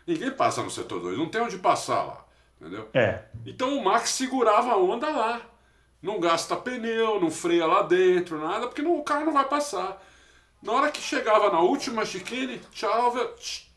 [0.07, 2.27] Ninguém passa no setor 2, não tem onde passar lá.
[2.61, 2.89] Entendeu?
[2.95, 3.25] É.
[3.47, 5.41] Então o Max segurava a onda lá.
[6.03, 10.03] Não gasta pneu, não freia lá dentro, nada, porque não, o carro não vai passar.
[10.63, 13.13] Na hora que chegava na última chicane, tchau,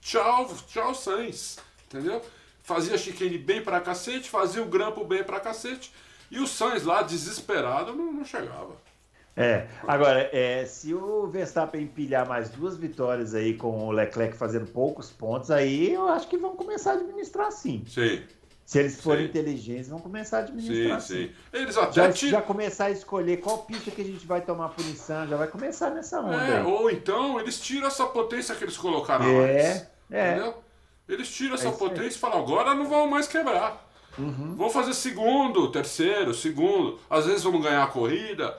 [0.01, 1.59] tchau, tchau, Sainz.
[1.85, 2.21] Entendeu?
[2.61, 5.93] Fazia a chicane bem pra cacete, fazia o grampo bem pra cacete.
[6.33, 8.75] E o Sainz lá, desesperado, não, não chegava.
[9.37, 14.65] É, agora, é, se o Verstappen empilhar mais duas vitórias aí com o Leclerc fazendo
[14.65, 17.83] poucos pontos, aí eu acho que vão começar a administrar sim.
[17.87, 18.23] Sim.
[18.65, 19.29] Se eles forem sim.
[19.29, 21.27] inteligentes, vão começar a administrar sim.
[21.27, 21.33] Sim, sim.
[21.53, 25.27] Eles até já, já começar a escolher qual pista que a gente vai tomar punição,
[25.27, 26.35] já vai começar nessa onda.
[26.35, 26.65] É, aí.
[26.65, 29.87] ou então eles tiram essa potência que eles colocaram é, antes.
[30.09, 30.63] É, entendeu?
[31.07, 33.92] Eles tiram essa é potência e falam, agora não vão mais quebrar.
[34.17, 34.55] Uhum.
[34.55, 36.99] Vão fazer segundo, terceiro, segundo.
[37.09, 38.55] Às vezes vamos ganhar a corrida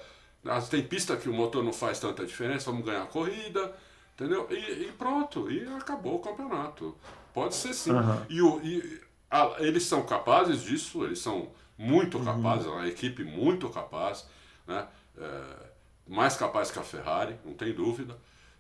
[0.69, 3.75] tem pista que o motor não faz tanta diferença, vamos ganhar a corrida,
[4.15, 4.47] entendeu?
[4.51, 6.95] E, e pronto, e acabou o campeonato.
[7.33, 7.93] Pode ser sim.
[7.93, 8.27] Uhum.
[8.29, 12.25] E, o, e a, eles são capazes disso, eles são muito uhum.
[12.25, 14.27] capazes, é uma equipe muito capaz,
[14.67, 14.87] né?
[15.17, 15.75] É,
[16.07, 18.17] mais capaz que a Ferrari, não tem dúvida.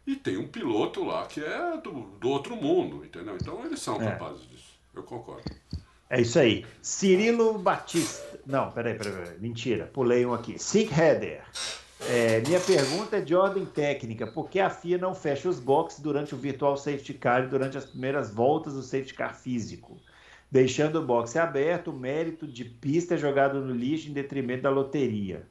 [0.06, 3.36] E tem um piloto lá que é do, do outro mundo, entendeu?
[3.40, 4.10] Então eles são é.
[4.10, 4.78] capazes disso.
[4.94, 5.44] Eu concordo.
[6.08, 6.64] É isso aí.
[6.82, 8.38] Cirilo Batista.
[8.46, 9.38] Não, peraí, peraí, peraí.
[9.40, 9.86] mentira.
[9.92, 10.58] Pulei um aqui.
[10.58, 11.42] Sig Header.
[12.08, 14.26] É, minha pergunta é de ordem técnica.
[14.26, 17.78] Por que a FIA não fecha os boxes durante o virtual safety car e durante
[17.78, 19.98] as primeiras voltas do safety car físico?
[20.50, 24.70] Deixando o boxe aberto, o mérito de pista é jogado no lixo em detrimento da
[24.70, 25.46] loteria.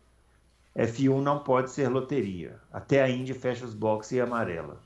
[0.76, 2.60] F1 não pode ser loteria.
[2.72, 4.82] Até a Indy fecha os boxes e amarela.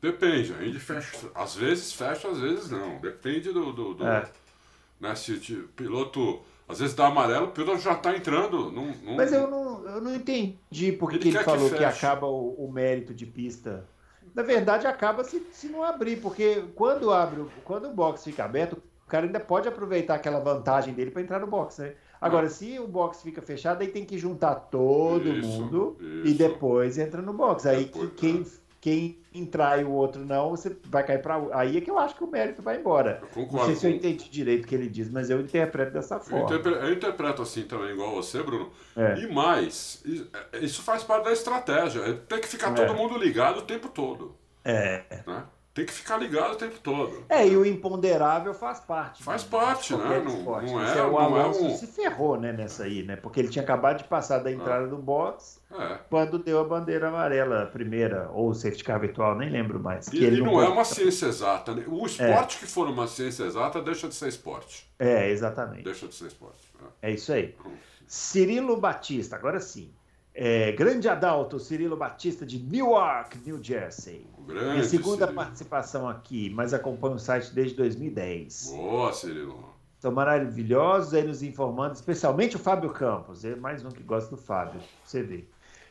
[0.00, 1.30] Depende, a Indy fecha.
[1.34, 3.00] Às vezes fecha, às vezes não.
[3.00, 4.28] Depende do, do, do, é
[5.00, 5.14] né?
[5.14, 8.70] Se o piloto às vezes dá amarelo, o piloto já está entrando.
[8.70, 9.16] Num, num...
[9.16, 12.66] Mas eu não, eu não entendi porque ele, que ele falou que, que acaba o,
[12.66, 13.86] o, mérito de pista.
[14.34, 18.74] Na verdade, acaba se, se não abrir, porque quando abre, quando o box fica aberto,
[18.74, 21.94] o cara ainda pode aproveitar aquela vantagem dele para entrar no box, né?
[22.20, 22.50] Agora, ah.
[22.50, 26.26] se o box fica fechado, aí tem que juntar todo isso, mundo isso.
[26.26, 27.66] e depois entra no box.
[27.66, 28.44] Aí depois, quem, é
[28.80, 31.40] quem entrar e o outro não, você vai cair para.
[31.52, 33.18] Aí é que eu acho que o mérito vai embora.
[33.22, 33.56] Eu concordo.
[33.56, 36.40] Não sei se eu entendi direito o que ele diz, mas eu interpreto dessa forma.
[36.40, 38.70] Eu interpreto, eu interpreto assim também, igual você, Bruno.
[38.96, 39.18] É.
[39.20, 40.02] E mais,
[40.52, 42.00] é, isso faz parte da estratégia.
[42.00, 42.74] É tem que ficar é.
[42.74, 44.34] todo mundo ligado o tempo todo.
[44.64, 45.22] É.
[45.26, 45.44] Né?
[45.78, 47.24] Tem que ficar ligado o tempo todo.
[47.28, 49.22] É, e o imponderável faz parte.
[49.22, 49.48] Faz né?
[49.50, 50.22] parte, né?
[50.24, 51.76] Não, não, é, é, o Alonso é um...
[51.76, 53.14] se ferrou né, nessa aí, né?
[53.14, 54.88] Porque ele tinha acabado de passar da entrada é.
[54.88, 55.98] do box é.
[56.10, 60.08] quando deu a bandeira amarela primeira, ou o safety car virtual, nem lembro mais.
[60.08, 61.72] E, ele não, não é uma ciência exata.
[61.72, 61.84] Né?
[61.86, 62.60] O esporte é.
[62.60, 64.90] que for uma ciência exata deixa de ser esporte.
[64.98, 65.84] É, exatamente.
[65.84, 66.72] Deixa de ser esporte.
[67.00, 67.54] É, é isso aí.
[68.04, 69.92] Cirilo Batista, agora sim.
[70.40, 74.24] É, grande Adalto, Cirilo Batista de Newark, New Jersey.
[74.46, 75.34] Grande, Minha segunda Cirilo.
[75.34, 78.70] participação aqui, mas acompanho o site desde 2010.
[78.70, 79.74] Boa, Cirilo.
[79.98, 83.44] São maravilhosos aí nos informando, especialmente o Fábio Campos.
[83.44, 85.44] É mais um que gosta do Fábio, você vê.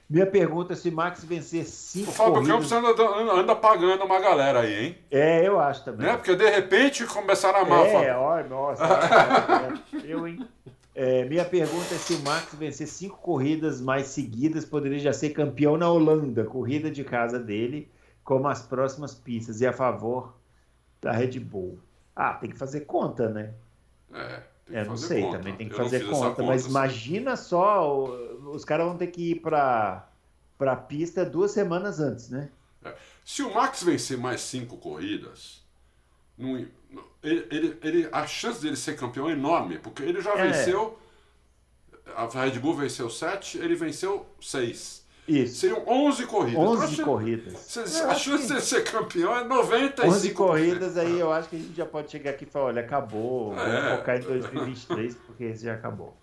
[0.10, 2.10] Minha pergunta é se Max vencer cinco.
[2.10, 2.69] O Fábio corridas...
[2.69, 4.97] Campos anda, anda, pagando uma galera aí, hein?
[5.12, 6.07] É, eu acho também.
[6.07, 6.15] Né?
[6.15, 8.15] Porque de repente começaram a amar é, o Fábio.
[8.15, 8.83] Ó, nossa,
[9.93, 10.47] é, eu, hein?
[10.99, 15.29] É, minha pergunta é se o Max vencer cinco corridas mais seguidas, poderia já ser
[15.29, 17.88] campeão na Holanda, corrida de casa dele,
[18.23, 20.33] como as próximas pistas e a favor
[20.99, 21.77] da Red Bull.
[22.15, 23.53] Ah, tem que fazer conta, né?
[24.12, 25.38] É, tem que Eu não sei, conta.
[25.38, 26.71] também tem que Eu fazer essa conta, mas assim.
[26.71, 27.95] imagina só,
[28.51, 30.03] os caras vão ter que ir para
[30.57, 32.49] para pista duas semanas antes, né?
[33.23, 35.63] Se o Max vencer mais cinco corridas,
[36.36, 36.65] não-
[37.23, 40.47] ele, ele- ele- a chance dele ser campeão é enorme, porque ele já É.
[40.47, 40.97] venceu.
[42.15, 45.05] A Red Bull venceu sete, ele venceu seis.
[45.27, 45.55] Isso.
[45.57, 46.53] Seriam 11 corridas.
[46.62, 47.57] Então, 11 a chan- corridas.
[47.60, 50.07] se- Eu A chance que de ser campeão é 95%.
[50.07, 52.81] 11 corridas aí, eu acho que a gente já pode chegar aqui e falar, olha,
[52.81, 53.97] acabou, vamos É.
[53.97, 56.15] focar em 2023, porque esse já acabou.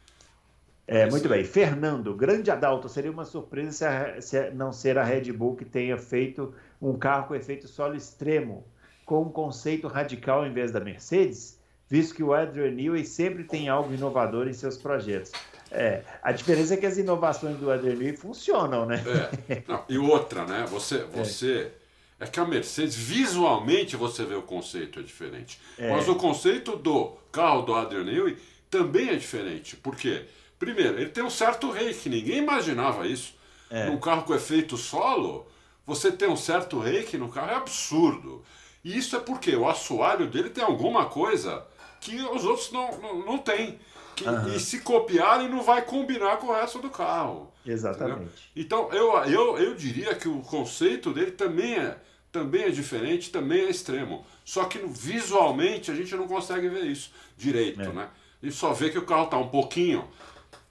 [0.87, 1.44] É, muito bem.
[1.44, 5.64] Fernando, grande Adalto, seria uma surpresa se, a- se não ser a Red Bull que
[5.66, 8.66] tenha feito um carro com efeito solo extremo,
[9.04, 13.68] com um conceito radical em vez da Mercedes, visto que o Adrian Newey sempre tem
[13.68, 15.32] algo inovador em seus projetos.
[15.70, 19.02] É, a diferença é que as inovações do Adrian Newey funcionam, né?
[19.48, 19.62] É.
[19.66, 20.64] Não, e outra, né?
[20.68, 21.72] Você, você
[22.20, 22.26] é.
[22.26, 25.60] que a Mercedes, visualmente, você vê o conceito é diferente.
[25.76, 25.90] É.
[25.90, 28.36] Mas o conceito do carro do Adrian Newey
[28.70, 29.76] também é diferente.
[29.76, 30.24] Por quê?
[30.58, 32.08] Primeiro, ele tem um certo reiki.
[32.08, 33.34] Ninguém imaginava isso.
[33.68, 33.86] É.
[33.86, 35.46] Num carro com efeito solo,
[35.84, 38.44] você ter um certo reiki no carro é absurdo.
[38.85, 41.64] E isso é porque o assoalho dele tem alguma coisa
[42.01, 43.79] que os outros não, não, não têm.
[44.14, 44.55] Que- Aham.
[44.55, 47.51] E se copiarem, não vai combinar com o resto do carro.
[47.66, 48.51] Exatamente.
[48.55, 51.97] Então, eu, eu, eu diria que o conceito dele também é,
[52.31, 54.25] também é diferente, também é extremo.
[54.44, 57.92] Só que visualmente a gente não consegue ver isso direito, É.
[57.92, 58.09] né?
[58.42, 60.07] E só vê que o carro está um pouquinho,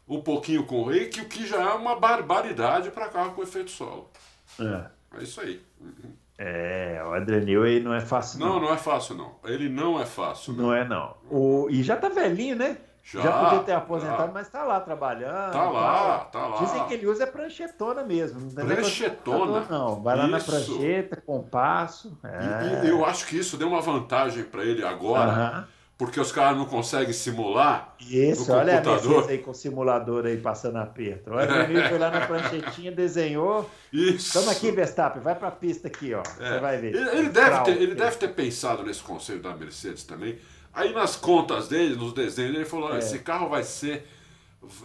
[0.07, 4.09] um pouquinho com reiki, o que já é uma barbaridade para carro com efeito solo.
[4.59, 4.85] É.
[5.19, 5.59] É isso aí.
[6.45, 9.35] É, o Adrian Newey não é fácil, Não, não é fácil não.
[9.45, 10.51] Ele não é fácil.
[10.51, 11.15] Não é, não.
[11.31, 12.75] O, e já tá velhinho, né?
[13.01, 14.31] Já, podia ter aposentado, já.
[14.33, 15.51] mas tá lá trabalhando.
[15.51, 16.41] Tá lá, tal.
[16.41, 16.57] tá lá.
[16.61, 18.39] Dizem que ele usa pranchetona mesmo.
[18.53, 19.65] Não Pranchetona?
[19.69, 20.49] Não, vai lá na Isso.
[20.51, 22.17] prancheta, compasso.
[22.23, 22.85] E- É.
[22.85, 25.67] E, eu acho que isso deu uma vantagem para ele agora, Aham.
[25.97, 27.95] Porque os caras não conseguem simular.
[27.99, 29.09] Isso, no olha a computador.
[29.09, 31.29] Mercedes aí com o simulador aí passando aperto.
[31.29, 33.69] O Newey foi lá na pranchetinha, desenhou.
[33.91, 34.33] Isso.
[34.33, 36.21] Tamo aqui, Verstappen, vai pra pista aqui, ó.
[36.21, 36.23] É.
[36.53, 36.95] Você vai ver.
[36.95, 40.39] Ele, ele deve ter, ele deve ter pensado nesse conselho da Mercedes também.
[40.73, 42.99] Aí nas contas dele, nos desenhos, ele falou: É.
[42.99, 44.07] esse carro vai ser.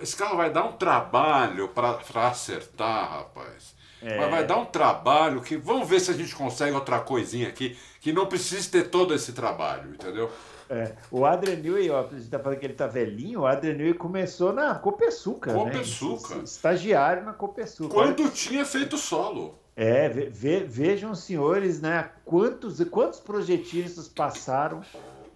[0.02, 3.74] Esse carro vai dar um trabalho para acertar, rapaz.
[4.02, 4.18] É.
[4.18, 5.56] Mas vai dar um trabalho que.
[5.56, 9.32] Vamos ver se a gente consegue outra coisinha aqui que não precise ter todo esse
[9.32, 10.30] trabalho, entendeu?
[10.70, 13.74] É, o Adrian Newey, ó, a gente tá falando que ele tá velhinho, o Adrian
[13.74, 15.58] Newey começou na Copesuca, né?
[15.72, 16.34] Copesuca.
[16.44, 17.94] Estagiário na Copesuca.
[17.94, 19.54] Quando tinha feito solo.
[19.74, 22.10] É, ve- ve- vejam, senhores, né?
[22.24, 24.82] Quantos, quantos projetistas passaram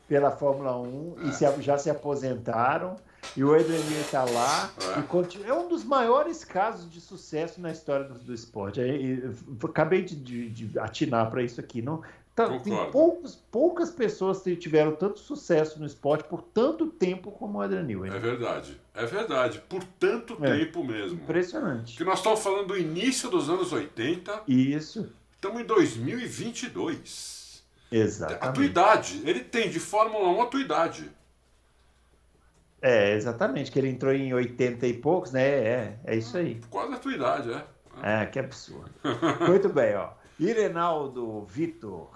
[0.08, 2.96] pela Fórmula 1 e se- já se aposentaram.
[3.36, 4.70] E o Adrian Newey está lá.
[4.96, 4.98] É.
[4.98, 8.80] E continua, é um dos maiores casos de sucesso na história do, do esporte.
[8.80, 9.30] E-
[9.64, 11.80] acabei de, de- de atinar para isso aqui.
[11.80, 12.02] Não,
[12.34, 17.58] tá- tem poucos, poucas pessoas que tiveram tanto sucesso no esporte por tanto tempo como
[17.58, 18.10] o Adrian Newey.
[18.10, 18.80] É verdade.
[18.94, 19.60] É verdade.
[19.68, 20.58] Por tanto É.
[20.58, 21.18] tempo mesmo.
[21.20, 21.96] Impressionante.
[21.96, 27.62] Que nós estamos falando do início dos anos 80, Isso, estamos em 2022.
[27.62, 28.62] A tua exatamente.
[28.64, 31.10] idade, ele tem de Fórmula 1 a tua idade.
[32.80, 35.42] É, exatamente, que ele entrou em 80 e poucos, né?
[35.46, 36.60] É, é isso aí.
[36.68, 37.64] Quase a tua idade, é.
[38.02, 38.90] Ah, que absurdo.
[39.46, 40.10] Muito bem, ó.
[40.40, 42.10] Irenaldo Vitor,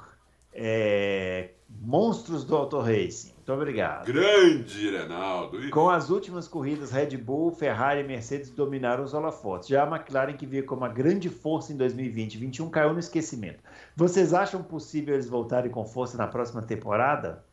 [0.59, 3.33] é, Monstros do Auto Racing.
[3.37, 4.07] Muito obrigado.
[4.07, 5.62] Grande Renaldo.
[5.62, 9.69] E- Com as últimas corridas, Red Bull, Ferrari e Mercedes dominaram os holofotes.
[9.69, 12.99] Já a McLaren, que veio como uma grande força em 2020 e 2021, caiu no
[12.99, 13.61] esquecimento.
[13.95, 17.45] Vocês acham possível eles voltarem com força na próxima temporada?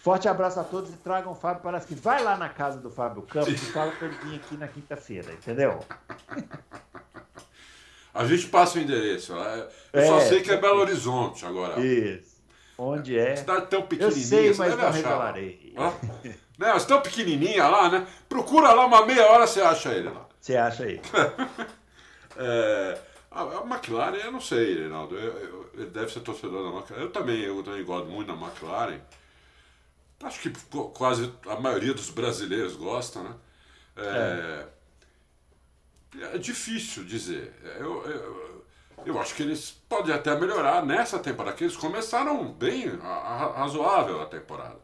[0.00, 2.88] Forte abraço a todos e tragam o Fábio para que vai lá na casa do
[2.90, 5.80] Fábio Campos e fala para ele vir aqui na quinta-feira, entendeu?
[8.18, 9.32] A gente passa o endereço.
[9.34, 9.68] é.
[9.92, 10.26] Eu só É.
[10.26, 11.80] sei que é Belo Horizonte agora.
[11.80, 12.36] Isso.
[12.76, 13.36] Onde é?
[13.36, 14.90] Cidade tão Eu pequenininha, sei, você mas não achar.
[14.92, 15.74] revelarei.
[15.76, 18.06] Não, mas tão pequenininha lá, né?
[18.28, 20.26] Procura lá uma meia hora você acha ele lá.
[20.40, 21.00] Você acha aí?
[22.36, 22.98] É,
[23.30, 25.16] a, a McLaren, eu não sei, Reinaldo.
[25.16, 27.02] Eu- eu- ele deve ser torcedor da McLaren.
[27.02, 29.00] Eu também, eu também gosto muito da McLaren.
[30.22, 33.34] Acho que qu- quase a maioria dos brasileiros gosta, né?
[33.96, 34.66] É, é
[36.40, 37.52] difícil dizer.
[37.78, 38.64] Eu, eu,
[39.06, 43.58] eu acho que eles podem até melhorar nessa temporada, que eles começaram bem, a- a-
[43.60, 44.78] razoável a temporada.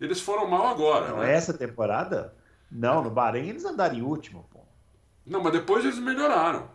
[0.00, 1.32] Eles foram mal agora, Não, né?
[1.34, 2.34] essa temporada?
[2.70, 4.60] Não, no Bahrein eles andaram em último, pô.
[5.24, 6.68] Não, mas depois eles melhoraram.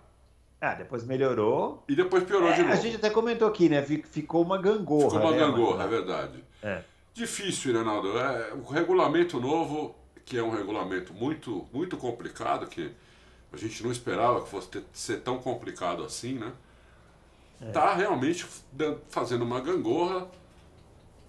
[0.62, 1.84] Ah, depois melhorou.
[1.88, 2.74] E depois piorou É, de novo.
[2.74, 3.82] a gente até comentou aqui, né?
[3.82, 5.10] Fi- Ficou uma gangorra.
[5.10, 5.90] Ficou uma né, gangorra, é mano?
[5.90, 6.44] verdade.
[6.64, 6.82] É.
[7.14, 8.18] Difícil, Reinaldo.
[8.18, 12.92] É, o regulamento novo, que é um regulamento muito, muito complicado, que
[13.52, 16.52] a gente não esperava que fosse ter- ser tão complicado assim, né?
[17.62, 17.96] é.
[17.96, 18.46] realmente
[19.10, 20.28] fazendo uma gangorra.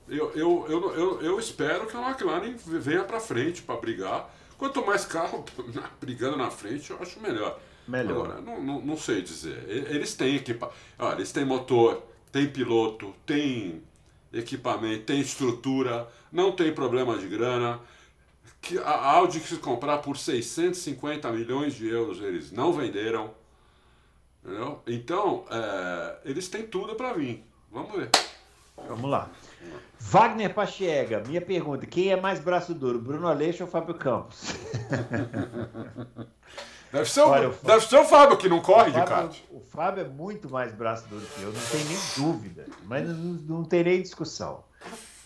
[0.08, 4.32] Eu, eu, eu, eu, eu espero que a McLaren venha para frente para brigar.
[4.58, 5.44] Quanto mais carro
[6.00, 7.58] brigando na frente, eu acho melhor.
[7.86, 8.26] Melhor.
[8.26, 9.64] Agora, não, não, não sei dizer.
[9.68, 10.70] Eles têm equipa...
[10.98, 13.82] Olha, eles têm motor, tem piloto, tem
[14.32, 17.80] equipamento, tem estrutura, não tem problema de grana.
[18.60, 23.30] Que a Audi quis comprar por 650 milhões de euros, eles não venderam.
[24.44, 24.82] Entendeu?
[24.86, 27.44] Então, é, eles têm tudo para vir.
[27.70, 28.10] Vamos ver.
[28.88, 29.30] Vamos lá.
[29.98, 34.54] Wagner Pachiega, minha pergunta: quem é mais braço duro, Bruno Aleixo ou Fábio Campos?
[36.92, 39.36] Deve ser, Olha, o, deve ser o Fábio que não corre Fábio, de kart.
[39.52, 42.66] O Fábio é muito mais braço duro que eu, não tem nem dúvida.
[42.84, 44.64] Mas não, não tem nem discussão.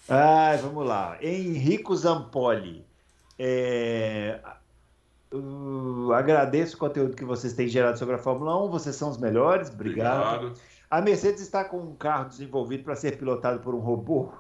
[0.07, 1.17] Ah, vamos lá.
[1.23, 2.85] Henrico Zampoli.
[3.39, 4.41] É,
[5.33, 8.71] uh, agradeço o conteúdo que vocês têm gerado sobre a Fórmula 1.
[8.71, 9.71] Vocês são os melhores.
[9.71, 10.45] Obrigado.
[10.45, 10.75] Obrigado.
[10.95, 14.33] A Mercedes está com um carro desenvolvido para ser pilotado por um robô,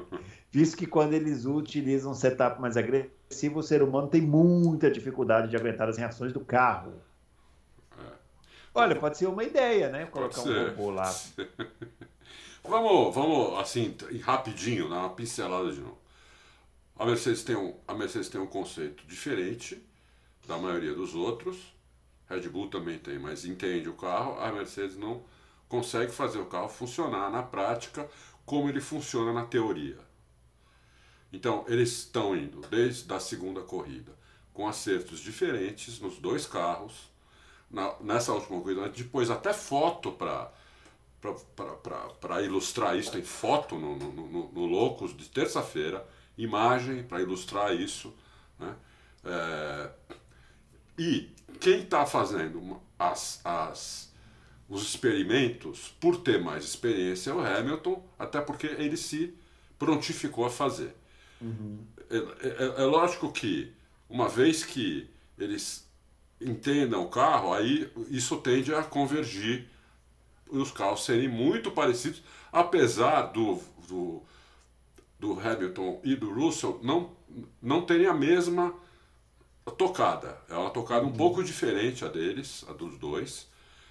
[0.50, 5.50] visto que quando eles utilizam um setup mais agressivo, o ser humano tem muita dificuldade
[5.50, 6.94] de aguentar as reações do carro.
[7.98, 8.12] É.
[8.74, 10.06] Olha, pode ser uma ideia, né?
[10.06, 11.14] Colocar um robô lá.
[12.66, 15.98] vamos, vamos, assim, rapidinho, dar uma pincelada de novo.
[16.98, 19.80] A Mercedes tem um, a Mercedes tem um conceito diferente
[20.48, 21.56] da maioria dos outros.
[22.28, 24.40] Red Bull também tem, mas entende o carro.
[24.40, 25.22] A Mercedes não
[25.68, 28.08] consegue fazer o carro funcionar na prática
[28.44, 29.98] como ele funciona na teoria.
[31.32, 34.12] Então, eles estão indo desde a segunda corrida
[34.52, 37.12] com acertos diferentes nos dois carros.
[37.70, 40.50] Na, nessa última corrida, depois até foto para
[42.20, 46.06] para ilustrar isso, tem foto no, no, no, no Loucos de terça-feira,
[46.38, 48.14] imagem para ilustrar isso.
[48.58, 48.74] Né?
[49.24, 49.90] É,
[50.96, 51.28] e
[51.60, 54.12] quem está fazendo as, as,
[54.68, 59.34] os experimentos, por ter mais experiência, é o Hamilton, até porque ele se
[59.78, 60.94] prontificou a fazer.
[61.40, 61.78] Uhum.
[62.10, 63.72] É, é, é, lógico que,
[64.08, 65.86] uma vez que eles
[66.40, 69.68] entendam o carro, aí isso tende a convergir
[70.50, 74.22] e os carros serem muito parecidos, apesar do, do,
[75.18, 77.10] do Hamilton e do Russell não,
[77.60, 78.74] não terem a mesma
[79.76, 80.40] tocada.
[80.48, 81.12] É uma tocada um uhum.
[81.12, 83.48] pouco diferente a deles, a dos dois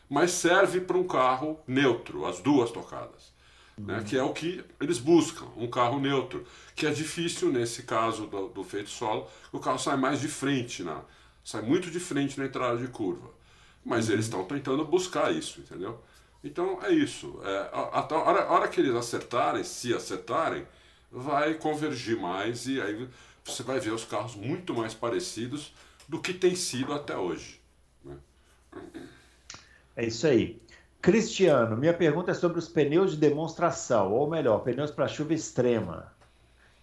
[0.10, 3.36] mas serve para um carro neutro, as duas tocadas.
[3.78, 6.44] Né, que é o que eles buscam, um carro neutro,
[6.76, 10.82] que é difícil nesse caso do, do feito solo, o carro sai mais de frente,
[10.82, 11.04] na,
[11.44, 13.30] sai muito de frente na entrada de curva.
[13.86, 14.14] Mas uhum.
[14.14, 16.02] eles estão tentando buscar isso, entendeu?
[16.44, 17.40] Então é isso.
[17.44, 20.66] É, a, a, hora, a hora que eles acertarem, se acertarem,
[21.18, 23.08] vai convergir mais e aí
[23.44, 25.74] você vai ver os carros muito mais parecidos
[26.08, 27.60] do que tem sido até hoje.
[28.04, 28.16] Né?
[29.96, 30.62] É isso aí.
[31.02, 36.12] Cristiano, minha pergunta é sobre os pneus de demonstração, ou melhor, pneus para chuva extrema.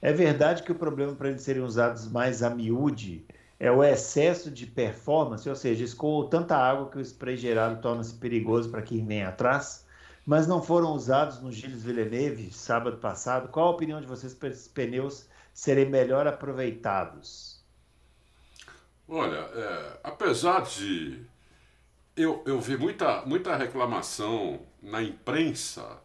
[0.00, 3.24] É verdade que o problema para eles serem usados mais a miúde
[3.58, 8.14] é o excesso de performance, ou seja, escoou tanta água que o spray gerado torna-se
[8.14, 9.83] perigoso para quem vem atrás,
[10.26, 13.48] mas não foram usados no Gilles Villeneuve sábado passado.
[13.48, 17.62] Qual a opinião de vocês para esses pneus serem melhor aproveitados?
[19.06, 21.20] Olha, é, apesar de
[22.16, 26.00] eu, eu vi muita, muita reclamação na imprensa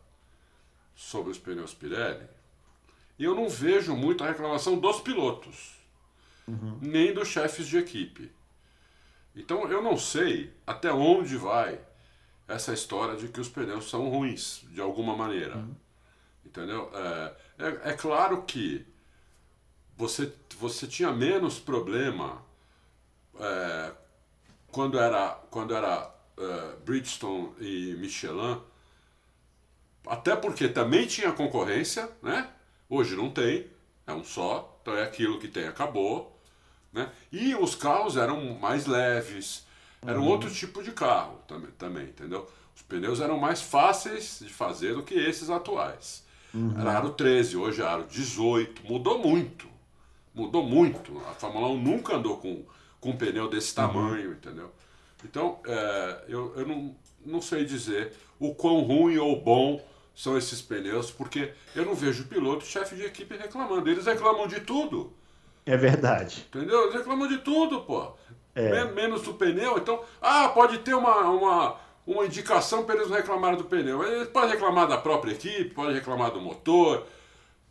[0.95, 2.27] sobre os pneus Pirelli
[3.17, 5.75] e eu não vejo muita reclamação dos pilotos,
[6.47, 6.77] uhum.
[6.81, 8.31] nem dos chefes de equipe.
[9.35, 11.79] Então eu não sei até onde vai
[12.49, 15.55] essa história de que os pneus são ruins, de alguma maneira.
[15.55, 15.75] Uhum.
[16.45, 16.91] Entendeu?
[16.93, 18.85] É, é, é, claro que
[19.95, 22.43] você, você tinha menos problema
[23.39, 23.91] é,
[24.71, 26.07] quando era, quando era
[26.37, 28.61] uh, Bridgestone e Michelin,
[30.05, 32.49] até porque também tinha concorrência, né?
[32.89, 33.67] Hoje não tem,
[34.07, 36.39] é um só, então é aquilo que tem, acabou.
[36.91, 37.11] Né?
[37.31, 39.67] E os carros eram mais leves,
[40.05, 40.29] era um uhum.
[40.29, 42.47] outro tipo de carro também, também, entendeu?
[42.75, 46.23] Os pneus eram mais fáceis de fazer do que esses atuais.
[46.53, 46.79] Uhum.
[46.79, 49.67] Era aro 13, hoje é aro 18, mudou muito.
[50.33, 51.17] Mudou muito.
[51.29, 52.65] A Fórmula 1 nunca andou com
[52.99, 53.87] com um pneu desse uhum.
[53.87, 54.33] tamanho, uhum.
[54.33, 54.71] entendeu?
[55.23, 56.95] Então, é, eu, eu não,
[57.25, 59.83] não sei dizer o quão ruim ou bom
[60.15, 63.89] são esses pneus, porque eu não vejo piloto, chefe de equipe reclamando.
[63.89, 65.13] Eles reclamam de tudo.
[65.65, 66.45] É verdade.
[66.49, 66.83] Entendeu?
[66.83, 68.13] Eles reclamam de tudo, pô.
[68.59, 68.85] É.
[68.91, 69.77] Menos do pneu.
[69.77, 74.03] Então, ah, pode ter uma, uma, uma indicação para eles não reclamarem do pneu.
[74.03, 77.05] Eles podem reclamar da própria equipe, pode reclamar do motor,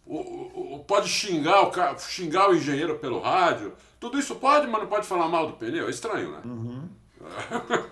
[0.06, 3.74] o, o, pode xingar o, xingar o engenheiro pelo rádio.
[4.00, 5.86] Tudo isso pode, mas não pode falar mal do pneu.
[5.86, 6.40] É estranho, né?
[6.44, 6.88] Uhum.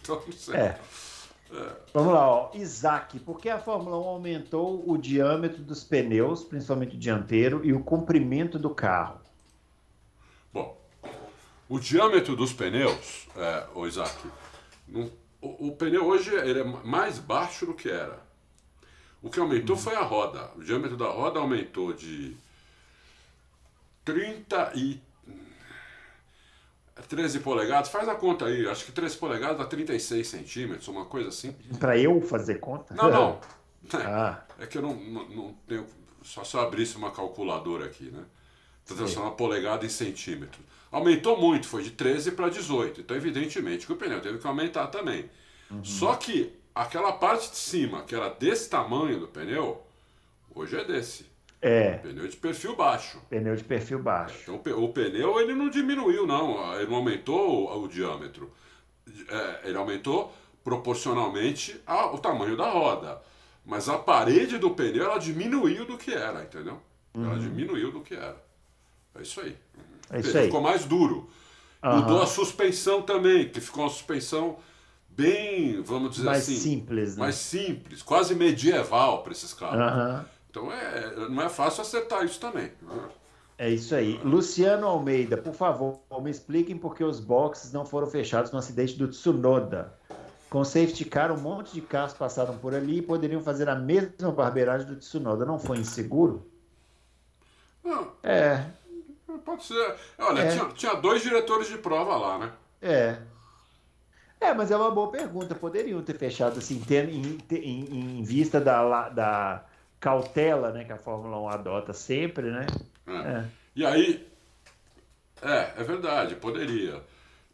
[0.00, 0.56] então, não sei.
[0.56, 0.78] É.
[1.94, 2.50] Vamos lá, ó.
[2.54, 7.72] Isaac, por que a Fórmula 1 aumentou o diâmetro dos pneus, principalmente o dianteiro, e
[7.72, 9.20] o comprimento do carro?
[10.52, 10.76] Bom,
[11.68, 14.16] o diâmetro dos pneus, é, ô Isaac,
[14.86, 15.10] não,
[15.40, 18.24] o, o, pneu hoje ele é mais baixo do que era.
[19.22, 19.78] O que aumentou hum.
[19.78, 20.50] foi a roda.
[20.56, 22.36] O diâmetro da roda aumentou de
[24.04, 25.00] 30 e
[27.08, 31.28] 13 polegadas, faz a conta aí, acho que 13 polegadas dá 36 centímetros, uma coisa
[31.28, 31.52] assim.
[31.78, 32.94] Para eu fazer conta?
[32.94, 33.40] Não, não.
[33.94, 34.44] É, ah.
[34.58, 35.86] é que eu não, não, não, tenho.
[36.20, 38.24] Só se eu abrisse uma calculadora aqui, né?
[38.84, 40.60] Transformar uma polegada em centímetros.
[40.90, 43.00] Aumentou muito, foi de 13 para 18.
[43.00, 45.28] Então, evidentemente, que o pneu teve que aumentar também.
[45.70, 45.84] Uhum.
[45.84, 49.82] Só que aquela parte de cima, que era desse tamanho do pneu,
[50.54, 51.26] hoje é desse.
[51.60, 51.94] É.
[51.98, 53.20] Pneu de perfil baixo.
[53.28, 54.38] Pneu de perfil baixo.
[54.42, 56.74] Então, o pneu ele não diminuiu, não.
[56.76, 58.52] Ele não aumentou o, o diâmetro.
[59.28, 60.32] É, ele aumentou
[60.62, 63.22] proporcionalmente ao tamanho da roda.
[63.64, 66.80] Mas a parede do pneu ela diminuiu do que era, entendeu?
[67.14, 67.24] Uhum.
[67.24, 68.36] Ela diminuiu do que era.
[69.14, 69.56] É isso aí.
[70.10, 70.46] É isso aí.
[70.46, 71.28] Ficou mais duro.
[71.82, 71.96] Uhum.
[71.96, 74.56] Mudou a suspensão também, que ficou uma suspensão
[75.08, 76.52] bem, vamos dizer mais assim.
[76.52, 77.22] Mais simples, né?
[77.22, 79.78] Mais simples, quase medieval para esses carros.
[79.78, 80.24] Uhum.
[80.50, 82.72] Então é, não é fácil acertar isso também.
[83.58, 84.20] É isso aí.
[84.22, 88.96] Luciano Almeida, por favor, me expliquem por que os boxes não foram fechados no acidente
[88.98, 89.94] do Tsunoda.
[90.50, 94.30] Com safety car, um monte de carros passaram por ali e poderiam fazer a mesma
[94.30, 95.44] barbeiragem do Tsunoda.
[95.44, 96.46] Não foi inseguro?
[97.82, 98.12] Não.
[98.22, 98.64] É.
[99.38, 99.94] Pode ser.
[100.18, 100.50] Olha, é.
[100.50, 102.52] Tinha, tinha dois diretores de prova lá, né?
[102.80, 103.18] É.
[104.40, 105.54] É, mas é uma boa pergunta.
[105.54, 109.64] Poderiam ter fechado assim, em, em, em vista da, da
[109.98, 112.66] cautela né, que a Fórmula 1 adota sempre, né?
[113.06, 113.12] É.
[113.12, 113.44] É.
[113.74, 114.26] E aí,
[115.42, 117.02] é, é verdade, poderia.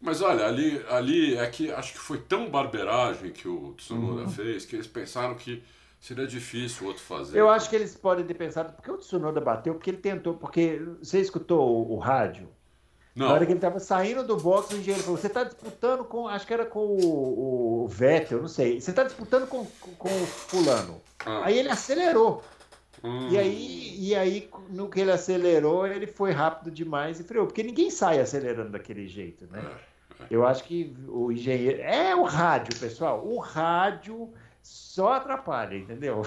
[0.00, 4.30] Mas olha, ali, ali é que acho que foi tão barberagem que o Tsunoda uhum.
[4.30, 5.62] fez que eles pensaram que
[6.02, 7.38] seria difícil o outro fazer.
[7.38, 10.82] Eu acho que eles podem ter pensado, porque o Tsunoda bateu, porque ele tentou, porque
[11.00, 12.48] você escutou o, o rádio?
[13.14, 13.28] Não.
[13.28, 16.26] Na hora que ele estava saindo do box, o engenheiro falou: você está disputando com.
[16.26, 18.80] Acho que era com o, o Vettel, não sei.
[18.80, 19.64] Você está disputando com,
[19.96, 21.00] com o fulano.
[21.24, 21.42] Ah.
[21.44, 22.42] Aí ele acelerou.
[23.04, 23.28] Hum.
[23.30, 27.46] E, aí, e aí, no que ele acelerou, ele foi rápido demais e freou.
[27.46, 29.62] Porque ninguém sai acelerando daquele jeito, né?
[30.20, 30.26] É, é.
[30.30, 31.80] Eu acho que o engenheiro.
[31.82, 33.24] É o rádio, pessoal.
[33.24, 34.32] O rádio
[34.62, 36.22] só atrapalha, entendeu?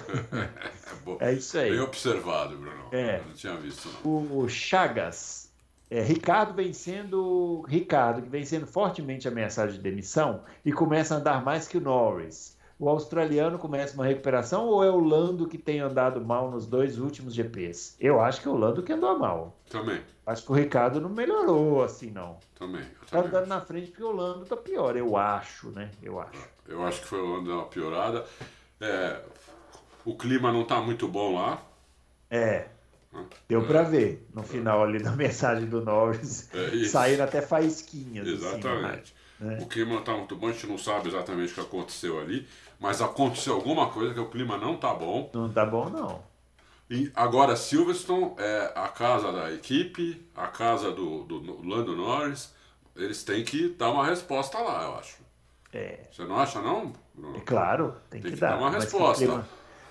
[1.19, 1.71] é, isso aí.
[1.71, 2.89] Bem observado, Bruno.
[2.91, 3.19] É.
[3.19, 3.89] Eu não tinha visto.
[4.03, 4.39] Não.
[4.39, 5.45] O Chagas
[5.89, 11.17] é, Ricardo vem sendo Ricardo que vem sendo fortemente ameaçado de demissão e começa a
[11.17, 12.54] andar mais que o Norris.
[12.78, 16.99] O australiano começa uma recuperação ou é o Lando que tem andado mal nos dois
[16.99, 17.95] últimos GPs?
[17.99, 19.57] Eu acho que é o Lando que andou mal.
[19.69, 20.01] Também.
[20.26, 22.38] Acho que o Ricardo não melhorou assim, não.
[22.53, 22.84] Também.
[23.09, 25.89] Tá andando na frente porque o Lando tá pior, eu acho, né?
[26.03, 26.49] Eu acho.
[26.67, 28.26] Eu acho que foi o Lando uma piorada.
[28.82, 29.21] É,
[30.03, 31.61] o clima não tá muito bom lá.
[32.30, 32.67] É.
[33.47, 38.28] Deu para ver no final ali da mensagem do Norris, é saíram até faísquinhas.
[38.28, 39.13] Exatamente.
[39.13, 39.59] Assim, né?
[39.61, 42.47] O clima está muito bom, a gente não sabe exatamente o que aconteceu ali,
[42.80, 45.30] mas aconteceu alguma coisa que o clima não está bom.
[45.34, 46.21] Não está bom, não.
[46.89, 52.53] E agora, Silverstone é a casa da equipe, a casa do, do Lando Norris,
[52.95, 55.17] eles têm que dar uma resposta lá, eu acho.
[55.73, 55.99] É.
[56.11, 56.93] Você não acha, não?
[57.36, 59.45] É claro, tem, tem que, que, dar, uma resposta.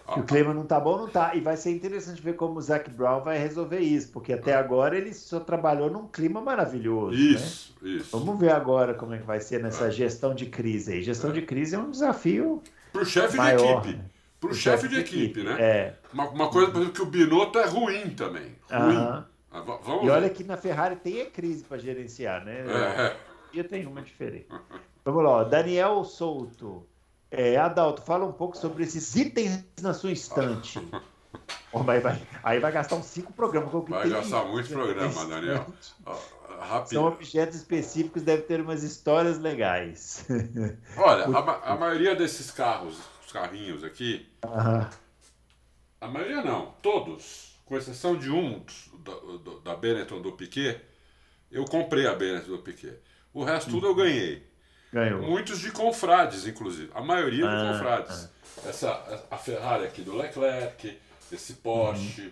[0.07, 1.35] Ah, o clima não tá bom, não tá.
[1.35, 4.61] E vai ser interessante ver como o Zac Brown vai resolver isso, porque até ah.
[4.61, 7.17] agora ele só trabalhou num clima maravilhoso.
[7.17, 7.91] Isso, né?
[7.91, 8.19] isso.
[8.19, 9.91] Vamos ver agora como é que vai ser nessa ah.
[9.91, 11.03] gestão de crise aí.
[11.03, 11.33] Gestão é.
[11.33, 12.63] de crise é um desafio.
[12.95, 14.01] Para o chefe de equipe.
[14.41, 15.57] Para o chefe de, equipe, equipe, né?
[15.59, 15.95] É.
[16.13, 18.55] Uma, uma coisa, por exemplo, que o Binotto é ruim também.
[18.71, 18.97] Ruim.
[18.97, 22.61] Ah, vamos e olha que na Ferrari tem a crise para gerenciar, né?
[22.61, 23.17] É.
[23.53, 24.47] E tem uma diferente.
[25.05, 25.45] Vamos lá, ó.
[25.45, 26.87] Daniel Souto.
[27.31, 30.81] É, Adalto, fala um pouco sobre esses itens na sua estante.
[31.73, 33.73] oh, vai, vai, aí vai gastar uns cinco programas.
[33.89, 35.67] Vai gastar muitos programas, Daniel.
[36.87, 40.27] São objetos específicos, deve ter umas histórias legais.
[40.97, 44.27] Olha, a, a, maioria desses carros, os carrinhos aqui,
[46.01, 48.63] a maioria não, todos, com exceção de um
[48.99, 50.81] da, da Benetton do Piquet,
[51.51, 52.99] eu comprei a Benetton do Piquet.
[53.33, 54.47] O resto tudo eu ganhei.
[54.93, 55.23] Ganhou.
[55.23, 56.91] Muitos de confrades, inclusive.
[56.95, 58.25] A maioria ah, de confrades.
[58.25, 58.69] Ah.
[58.69, 60.99] Essa, a Ferrari aqui do Leclerc,
[61.33, 62.31] esse Porsche, uhum.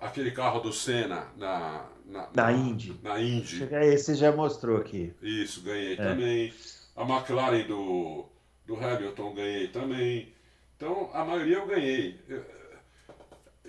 [0.00, 2.98] Aquele carro do Senna na, na, na, Indy.
[3.02, 3.68] Na Indy.
[3.72, 5.14] Esse já mostrou aqui.
[5.22, 5.96] Isso, ganhei é.
[5.96, 6.52] também.
[6.96, 8.26] A McLaren do,
[8.66, 10.34] do Hamilton ganhei também.
[10.76, 12.20] Então, a maioria eu ganhei.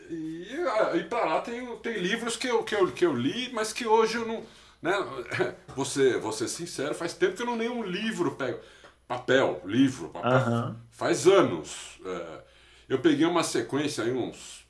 [0.09, 0.47] E,
[0.95, 3.85] e para lá tem, tem livros que eu, que, eu, que eu li, mas que
[3.85, 4.43] hoje eu não
[4.81, 4.93] né?
[5.75, 8.35] Você, você sincero, faz tempo que eu não leio um livro.
[8.35, 8.59] Pego.
[9.07, 10.31] papel, livro, papel.
[10.31, 10.81] Aham.
[10.91, 11.99] Faz anos.
[12.05, 12.41] É,
[12.89, 14.65] eu peguei uma sequência aí, uns,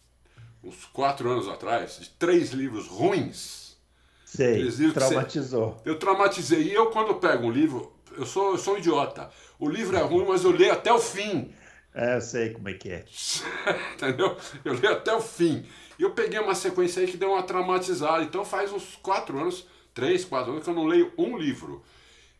[0.64, 3.78] uns quatro anos atrás, de três livros ruins.
[4.26, 5.82] Sei, Aqueles livros que você- traumatizou.
[5.86, 6.62] Eu traumatizei.
[6.64, 9.30] E eu, quando pego um livro, eu sou, eu sou um idiota.
[9.58, 11.52] O livro é ruim, mas eu leio até o fim.
[11.94, 13.06] É, eu sei como é que é.
[13.96, 14.38] Entendeu?
[14.64, 15.66] Eu li até o fim.
[15.98, 18.24] E eu peguei uma sequência aí que deu uma traumatizada.
[18.24, 21.82] Então faz uns quatro anos, três, quatro anos que eu não leio um livro.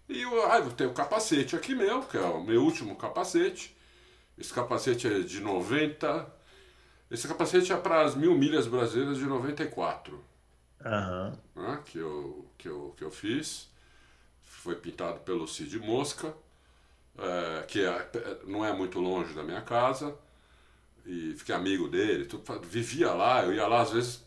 [0.08, 3.76] E eu, ah, eu tenho o capacete aqui meu, que é o meu último capacete.
[4.38, 6.39] Esse capacete é de 90.
[7.10, 10.24] Esse capacete é para as mil milhas brasileiras de 94
[10.86, 11.38] Aham.
[11.56, 13.68] né, que, eu, que, eu, que eu fiz.
[14.44, 16.34] Foi pintado pelo Cid Mosca,
[17.18, 18.10] é, que é-
[18.46, 20.14] não é muito longe da minha casa.
[21.06, 24.24] E fiquei amigo dele, tudo, vivia lá, eu ia lá, às vezes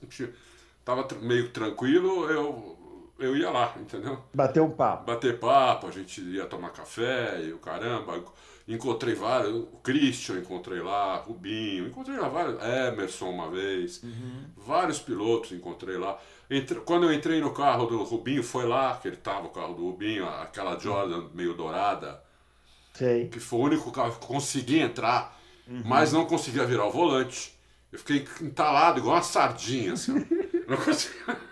[0.80, 2.76] estava meio tranquilo, eu,
[3.18, 4.20] eu ia lá, entendeu?
[4.35, 5.05] Bateu um papo.
[5.05, 8.24] Bater papo, a gente ia tomar café e o caramba.
[8.69, 14.03] Encontrei vários, o Christian encontrei lá, Rubinho, encontrei lá vários, Emerson uma vez,
[14.57, 16.19] vários pilotos encontrei lá.
[16.49, 19.75] Entre- quando eu entrei no carro do Rubinho, foi lá que ele tava, o carro
[19.75, 22.23] do Rubinho, aquela Jordan meio dourada,
[22.95, 23.27] Sei.
[23.29, 25.37] que foi o único carro que consegui entrar,
[25.85, 27.53] mas não conseguia virar o volante.
[27.91, 30.13] Eu fiquei entalado igual uma sardinha, assim.
[30.69, 31.51] não conseguia.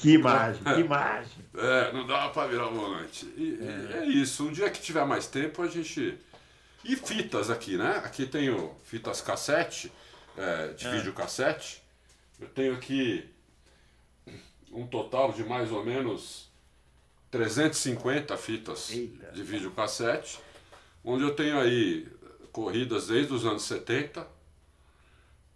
[0.00, 1.44] Que imagem, que imagem.
[1.54, 3.26] É, não dava pra virar o volante.
[3.36, 4.04] E e é.
[4.06, 4.46] isso.
[4.46, 6.16] Um dia que tiver mais tempo, a gente.
[6.82, 8.00] E fitas aqui, né?
[8.04, 9.92] Aqui tenho fitas cassete,
[10.38, 11.82] é, de videocassete.
[12.40, 13.28] Eu tenho aqui
[14.72, 16.48] um total de mais ou menos
[17.30, 19.32] 350 fitas Eita.
[19.32, 20.40] de videocassete,
[21.04, 22.08] onde eu tenho aí
[22.52, 24.26] corridas desde os anos 70,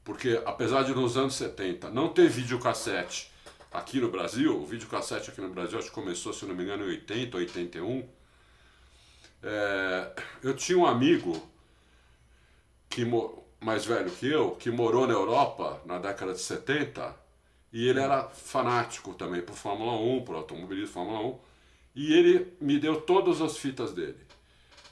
[0.04, 3.32] porque apesar de nos anos 70 não ter videocassete
[3.74, 6.84] aqui no Brasil, o videocassete aqui no Brasil acho que começou, se não me engano,
[6.84, 8.08] em 80, 81.
[9.42, 10.12] É,
[10.44, 11.42] eu tinha um amigo
[12.88, 13.04] que
[13.60, 17.14] mais velho que eu, que morou na Europa na década de 70,
[17.72, 21.38] e ele era fanático também por Fórmula 1, por automobilismo Fórmula 1,
[21.96, 24.24] e ele me deu todas as fitas dele.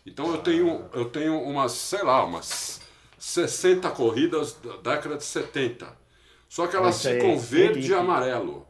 [0.04, 2.80] Então eu tenho, eu tenho umas, sei lá, umas
[3.16, 6.02] 60 corridas da década de 70.
[6.48, 8.66] Só que elas ficam verde e amarelo.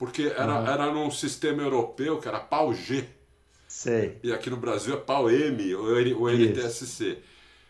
[0.00, 3.06] Porque era, era num sistema europeu que era pau G.
[3.68, 4.18] Sei.
[4.22, 7.18] E aqui no Brasil é pau M, o NTSC.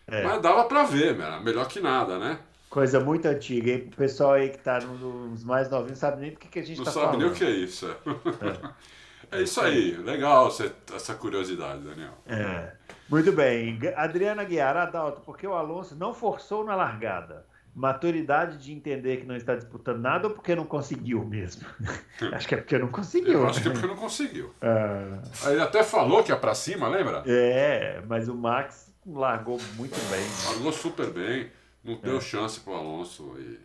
[0.06, 0.22] É.
[0.22, 2.38] Mas dava pra ver, era melhor que nada, né?
[2.70, 3.90] Coisa muito antiga, hein?
[3.92, 6.62] O pessoal aí que tá nos mais novinhos não sabe nem do que, que a
[6.62, 7.20] gente Não tá sabe falando.
[7.22, 7.88] nem o que é isso.
[9.32, 10.48] É, é isso aí, legal
[10.94, 12.14] essa curiosidade, Daniel.
[12.28, 12.74] É.
[13.08, 13.76] Muito bem.
[13.96, 17.44] Adriana Guiar, Adalto, porque o Alonso não forçou na largada?
[17.74, 21.62] Maturidade de entender que não está disputando nada ou porque não conseguiu mesmo?
[22.32, 23.32] acho que é porque não conseguiu.
[23.34, 23.74] Eu acho que é né?
[23.74, 24.52] porque não conseguiu.
[24.60, 27.22] Ah, Ele até falou que é pra cima, lembra?
[27.26, 30.22] é, mas o Max largou muito bem.
[30.24, 31.50] Falou super bem,
[31.84, 33.58] não deu chance pro Alonso e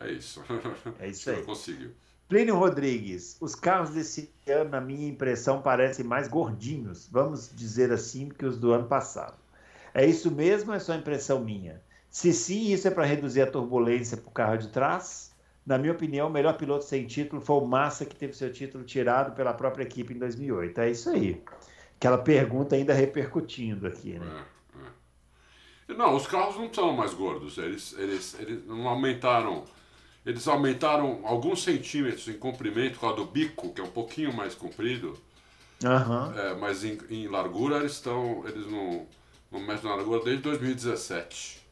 [0.00, 0.42] é isso.
[0.98, 1.36] É isso aí.
[1.36, 1.90] Não conseguiu.
[2.28, 8.30] Plínio Rodrigues, os carros desse ano, na minha impressão, parecem mais gordinhos, vamos dizer assim,
[8.30, 9.36] que os do ano passado.
[9.92, 11.80] É isso mesmo ou é só impressão minha?
[12.14, 15.34] Se sim, isso é para reduzir a turbulência para o carro de trás?
[15.66, 18.84] Na minha opinião, o melhor piloto sem título foi o Massa, que teve seu título
[18.84, 20.80] tirado pela própria equipe em 2008.
[20.80, 21.42] É isso aí.
[21.96, 24.44] Aquela pergunta ainda repercutindo aqui, né?
[25.88, 25.96] É, é.
[25.96, 27.58] Não, os carros não são mais gordos.
[27.58, 29.64] Eles, eles, eles não aumentaram.
[30.24, 34.54] Eles aumentaram alguns centímetros em comprimento por causa do bico, que é um pouquinho mais
[34.54, 35.18] comprido.
[35.84, 36.32] Aham.
[36.36, 38.44] É, mas em, em largura eles estão.
[38.46, 39.04] Eles não,
[39.50, 41.63] não mexem na largura desde 2017.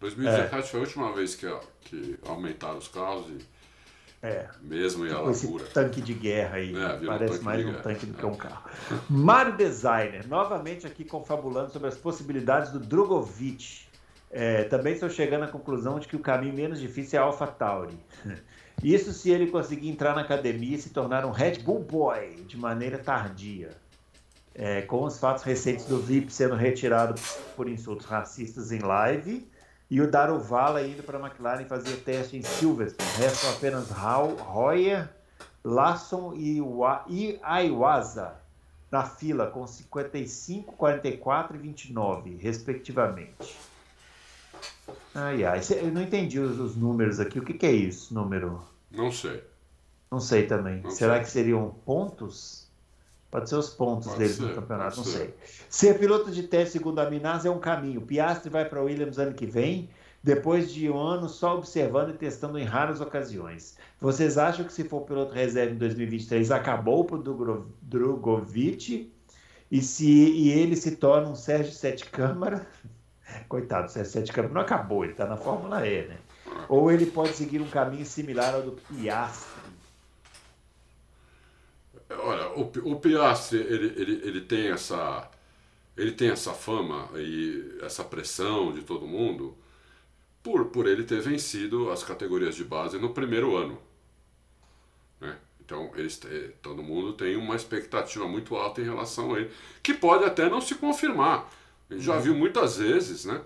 [0.00, 1.46] 2017 foi a última vez que,
[1.82, 3.56] que aumentaram os carros e
[4.22, 4.48] É.
[4.62, 6.74] mesmo e a esse tanque de guerra aí.
[6.74, 7.82] É, um Parece tanque mais um guerra.
[7.82, 8.28] tanque do que É.
[8.28, 8.70] um carro.
[9.08, 13.86] Mário Designer, novamente aqui confabulando sobre as possibilidades do Drogovic.
[14.30, 17.98] É, também estou chegando à conclusão de que o caminho menos difícil é a AlphaTauri.
[18.82, 22.56] Isso se ele conseguir entrar na academia e se tornar um Red Bull Boy de
[22.58, 23.70] maneira tardia.
[24.54, 27.20] É, com os fatos recentes do VIP sendo retirado
[27.54, 29.46] por insultos racistas em live
[29.90, 33.08] e o Daruvala indo para a McLaren fazer teste em Silverstone.
[33.18, 35.08] Restam apenas Hau- Royer,
[35.64, 36.60] Larson e,
[37.08, 38.34] e Aiwaza
[38.90, 43.56] na fila com 55, 44 e 29, respectivamente.
[45.14, 47.38] Ai, ai, eu não entendi os, os números aqui.
[47.38, 48.62] O que, que é isso, número?
[48.90, 49.42] Não sei.
[50.10, 50.82] Não sei também.
[50.82, 51.22] Não Será sei.
[51.24, 52.65] que seriam pontos?
[53.30, 55.18] Pode ser os pontos Pode deles ser, no campeonato, não ser.
[55.18, 55.34] sei.
[55.68, 58.00] Ser piloto de teste segundo a Minas é um caminho.
[58.00, 59.90] Piastri vai para Williams ano que vem,
[60.22, 63.76] depois de um ano só observando e testando em raras ocasiões.
[64.00, 69.12] Vocês acham que se for piloto reserva em 2023 acabou para o Drogovic?
[69.70, 72.66] E, se, e ele se torna um Sérgio Sete Câmara,
[73.48, 76.18] coitado, o Sérgio Sete Câmara não acabou, ele está na Fórmula E, né?
[76.68, 79.65] Ou ele pode seguir um caminho similar ao do Piastri.
[82.10, 85.30] Olha, o, o Piastri, ele, ele, ele tem essa
[85.96, 89.56] ele tem essa fama e essa pressão de todo mundo
[90.42, 93.78] por, por ele ter vencido as categorias de base no primeiro ano.
[95.20, 95.36] Né?
[95.60, 96.20] Então, eles,
[96.60, 99.50] todo mundo tem uma expectativa muito alta em relação a ele,
[99.82, 101.50] que pode até não se confirmar.
[101.88, 102.20] A gente já uhum.
[102.20, 103.40] viu muitas vezes, né?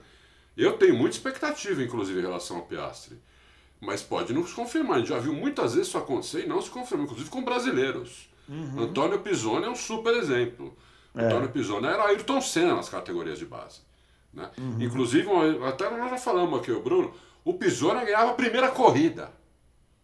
[0.57, 3.17] Eu tenho muita expectativa, inclusive, em relação ao Piastre.
[3.81, 4.97] Mas pode não se confirmar.
[4.97, 8.30] A gente já viu muitas vezes isso acontecer e não se confirma, inclusive com brasileiros.
[8.51, 8.83] Uhum.
[8.83, 10.77] Antônio Pisoni é um super exemplo.
[11.15, 11.25] É.
[11.25, 13.81] Antônio Pisoni era Ayrton Senna nas categorias de base.
[14.35, 14.51] Né?
[14.59, 14.77] Uhum.
[14.81, 15.29] Inclusive,
[15.65, 19.31] até nós já falamos aqui, o Bruno, o Pisoni ganhava a primeira corrida.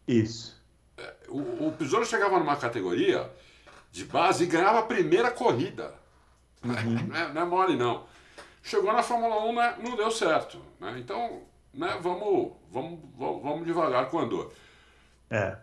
[0.07, 0.57] Isso.
[0.97, 3.29] É, o, o Pisoni chegava numa categoria
[3.91, 5.93] de base e ganhava a primeira corrida.
[6.65, 6.73] Uhum.
[7.09, 8.05] Não, é, não é mole, não.
[8.63, 10.59] Chegou na Fórmula 1, né, não deu certo.
[10.81, 10.97] Né?
[10.99, 11.43] Então,
[11.73, 14.53] né, vamos, vamos, vamos devagar com o Andor.
[15.31, 15.57] É.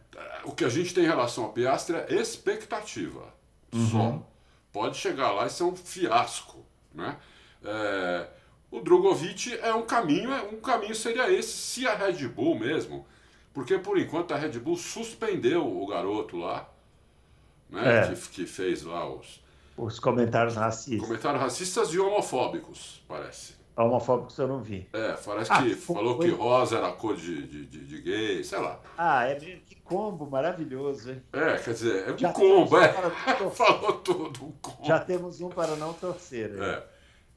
[0.44, 3.34] O que a gente tem em relação ao Piastre é expectativa.
[3.74, 3.90] Uhum.
[3.90, 4.28] Só.
[4.72, 6.66] Pode chegar lá e ser um fiasco.
[6.94, 7.16] Né?
[7.64, 8.28] É,
[8.72, 13.06] o Drogovic é um caminho, é, um caminho seria esse, se a Red Bull mesmo,
[13.54, 16.70] porque por enquanto a Red Bull suspendeu o garoto lá,
[17.70, 18.08] né, é.
[18.08, 19.44] que, que fez lá os,
[19.78, 21.08] os comentários racistas.
[21.08, 23.54] Comentários racistas e homofóbicos, parece.
[23.76, 24.88] Homofóbicos eu não vi.
[24.94, 26.30] É, parece ah, que foi, falou foi...
[26.30, 28.80] que rosa era cor de, de, de, de, gay, sei lá.
[28.98, 31.24] Ah, é que combo maravilhoso, hein?
[31.34, 32.94] É, quer dizer, é um Já combo, é.
[33.52, 34.86] falou tudo, um combo.
[34.86, 36.52] Já temos um para não torcer.
[36.52, 36.62] Hein?
[36.62, 36.84] É.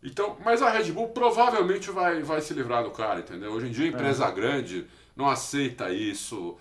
[0.02, 3.52] Então, mas a Red Bull provavelmente vai, vai se livrar do cara, entendeu?
[3.52, 4.30] Hoje em dia, empresa é.
[4.30, 6.56] grande não aceita isso.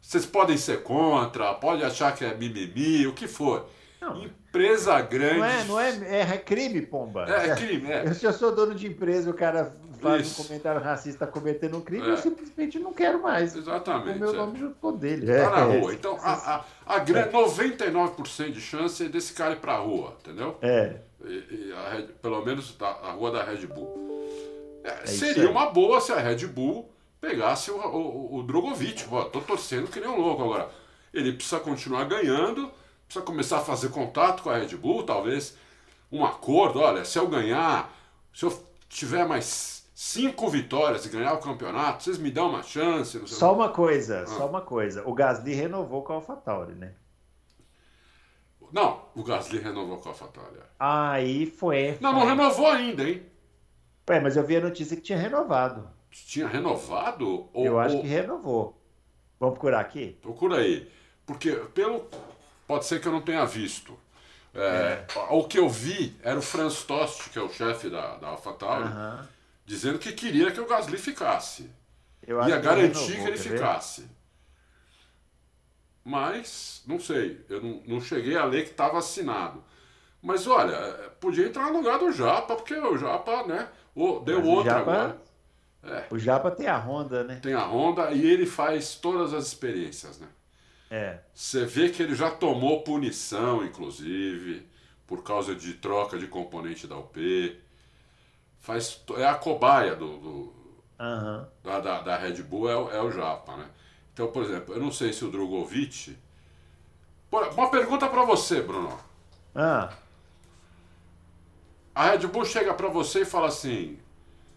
[0.00, 3.68] Vocês podem ser contra, pode achar que é mimimi, o que for.
[4.00, 4.24] Não.
[4.24, 5.38] Empresa grande.
[5.38, 7.26] Não é, não é, é crime, pomba.
[7.28, 8.06] É, é crime, é.
[8.08, 10.40] Eu, se eu sou dono de empresa, o cara faz Isso.
[10.40, 12.10] um comentário racista cometendo um crime, é.
[12.10, 13.54] eu simplesmente não quero mais.
[13.56, 14.16] Exatamente.
[14.16, 14.60] O meu nome é.
[14.60, 15.26] junto com dele.
[15.26, 15.78] Tá na é.
[15.78, 15.94] rua.
[15.94, 20.56] Então, a, a, a, 99% de chance é desse cara ir pra rua, entendeu?
[20.62, 20.96] É.
[21.24, 24.08] E, e Red, pelo menos a, rua da Red Bull.
[24.84, 26.90] É, seria uma boa se a Red Bull
[27.20, 29.04] pegasse o, o, o Drogovic.
[29.10, 30.70] Ó, tô torcendo que nem um louco agora.
[31.12, 32.70] Ele precisa continuar ganhando
[33.08, 35.56] precisa começar a fazer contato com a Red Bull, talvez
[36.12, 36.80] um acordo.
[36.80, 37.90] Olha, se eu ganhar,
[38.34, 43.26] se eu tiver mais cinco vitórias e ganhar o campeonato, vocês me dão uma chance.
[43.26, 44.26] só uma coisa, ah.
[44.26, 45.02] só uma coisa.
[45.08, 46.92] O Gasly renovou com a AlphaTauri, né?
[48.70, 50.58] Não, o Gasly renovou com a AlphaTauri.
[50.78, 51.96] Aí foi.
[52.02, 53.22] Não, não renovou ainda, hein?
[54.06, 55.88] É, mas eu vi a notícia que tinha renovado.
[56.10, 57.48] Tinha renovado?
[57.52, 58.02] Ou, eu acho ou...
[58.02, 58.78] que renovou.
[59.40, 60.18] Vamos procurar aqui?
[60.20, 60.90] Procura aí.
[61.26, 62.08] Porque pelo
[62.68, 63.98] Pode ser que eu não tenha visto.
[64.54, 65.06] É, é.
[65.30, 68.90] O que eu vi era o Franz Tost, que é o chefe da, da AlphaTauri,
[69.64, 71.70] dizendo que queria que o Gasly ficasse.
[72.26, 74.06] Eu Ia garantir que, que ele ficasse.
[76.04, 79.64] Mas, não sei, eu não, não cheguei a ler que estava assinado.
[80.20, 80.76] Mas olha,
[81.20, 83.68] podia entrar no lugar do Japa, porque o Japa, né,
[84.24, 85.20] deu outra Japa, agora.
[85.84, 86.06] É.
[86.10, 87.40] O Japa tem a Honda, né?
[87.42, 90.26] Tem a Honda e ele faz todas as experiências, né?
[90.90, 91.18] É.
[91.34, 94.66] Você vê que ele já tomou punição, inclusive,
[95.06, 97.60] por causa de troca de componente da UP.
[98.58, 100.30] Faz, é a cobaia do, do
[100.98, 101.46] uhum.
[101.62, 103.68] da, da, da, Red Bull, é, o, é o Japa, né?
[104.12, 106.16] Então, por exemplo, eu não sei se o Drogovic.
[107.30, 108.98] Uma pergunta para você, Bruno.
[109.54, 109.92] Ah.
[111.94, 113.98] A Red Bull chega para você e fala assim: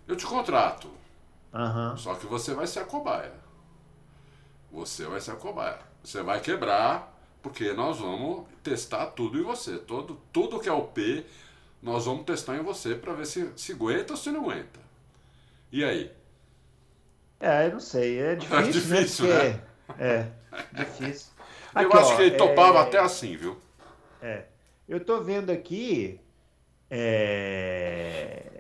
[0.08, 0.90] Eu te contrato.
[1.54, 1.98] Uhum.
[1.98, 3.34] Só que você vai ser a cobaia.
[4.72, 5.80] Você vai ser a cobaia.
[6.04, 9.78] Você vai quebrar, porque nós vamos testar tudo em você.
[9.78, 11.26] Todo, tudo que é o P,
[11.82, 14.80] nós vamos testar em você para ver se, se aguenta ou se não aguenta.
[15.72, 16.12] E aí?
[17.40, 18.20] É, eu não sei.
[18.20, 19.44] É difícil, é difícil né?
[19.44, 19.62] né?
[20.00, 21.32] É, é, difícil.
[21.74, 22.82] Aqui, eu acho ó, que ele topava é...
[22.82, 23.58] até assim, viu?
[24.22, 24.44] É.
[24.88, 26.20] Eu tô vendo aqui.
[26.90, 28.51] É...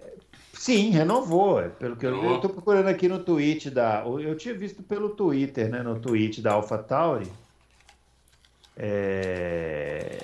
[0.61, 1.59] Sim, renovou.
[1.59, 4.03] É, pelo que eu, estou procurando aqui no tweet da.
[4.05, 5.81] Eu tinha visto pelo Twitter, né?
[5.81, 7.27] No tweet da AlphaTauri.
[8.77, 10.23] É...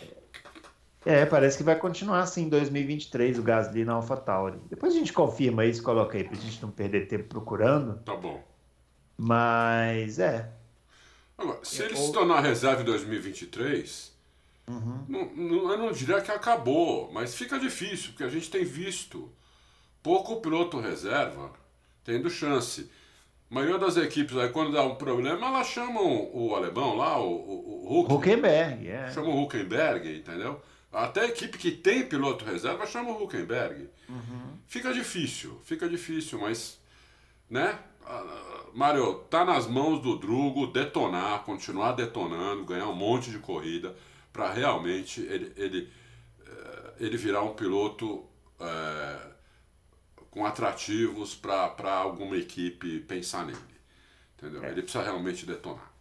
[1.03, 4.59] é, parece que vai continuar assim em 2023 o Gasly na AlphaTauri.
[4.69, 7.97] Depois a gente confirma isso, coloca aí, pra gente não perder tempo procurando.
[8.05, 8.39] Tá bom.
[9.17, 10.51] Mas é.
[11.35, 14.13] Agora, se ele se tornar reserva em 2023,
[14.67, 14.99] uhum.
[15.09, 19.31] não, não, eu não diria que acabou, mas fica difícil, porque a gente tem visto
[20.01, 21.51] pouco piloto reserva
[22.03, 22.89] tendo chance.
[23.49, 27.31] A maioria das equipes aí, quando dá um problema, elas chamam o alemão lá, o,
[27.31, 28.87] o, o Huckenberg.
[28.87, 29.11] É.
[29.11, 30.61] Chamam o Huckenberg, entendeu?
[30.91, 33.89] Até a equipe que tem piloto reserva chama o Huckenberg.
[34.09, 34.57] Uhum.
[34.67, 36.79] Fica difícil, fica difícil, mas,
[37.49, 37.77] né?
[38.73, 43.95] Mário, tá nas mãos do Drugo detonar, continuar detonando, ganhar um monte de corrida
[44.31, 45.89] para realmente ele, ele,
[46.45, 48.23] eh, ele virar um piloto
[48.59, 49.17] é,
[50.37, 53.57] com atrativos para alguma equipe pensar nele.
[54.37, 54.63] Entendeu?
[54.63, 54.69] É.
[54.69, 55.91] Ele precisa realmente detonar.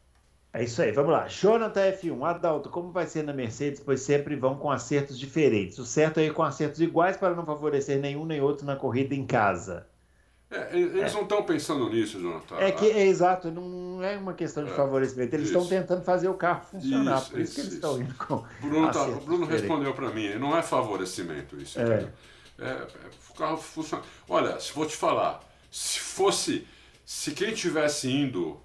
[0.52, 1.26] É isso aí, vamos lá.
[1.26, 3.80] Jonathan F1, Adalto, como vai ser na Mercedes?
[3.80, 5.78] Pois sempre vão com acertos diferentes.
[5.78, 9.14] O certo é ir com acertos iguais para não favorecer nenhum nem outro na corrida
[9.14, 9.86] em casa.
[10.50, 11.14] É, eles é.
[11.14, 12.56] não estão pensando nisso, Jonathan.
[12.56, 15.34] É que é exato, não é uma questão de é, favorecimento.
[15.34, 18.14] Eles estão tentando fazer o carro funcionar, isso, por isso, isso que eles estão indo
[18.14, 18.44] com.
[18.60, 21.80] Bruno, tá, Bruno respondeu para mim, não é favorecimento isso.
[21.80, 22.08] É.
[22.58, 22.86] é.
[23.30, 24.02] o carro funciona.
[24.28, 26.66] Olha, se vou te falar, se fosse,
[27.04, 28.60] se quem tivesse indo,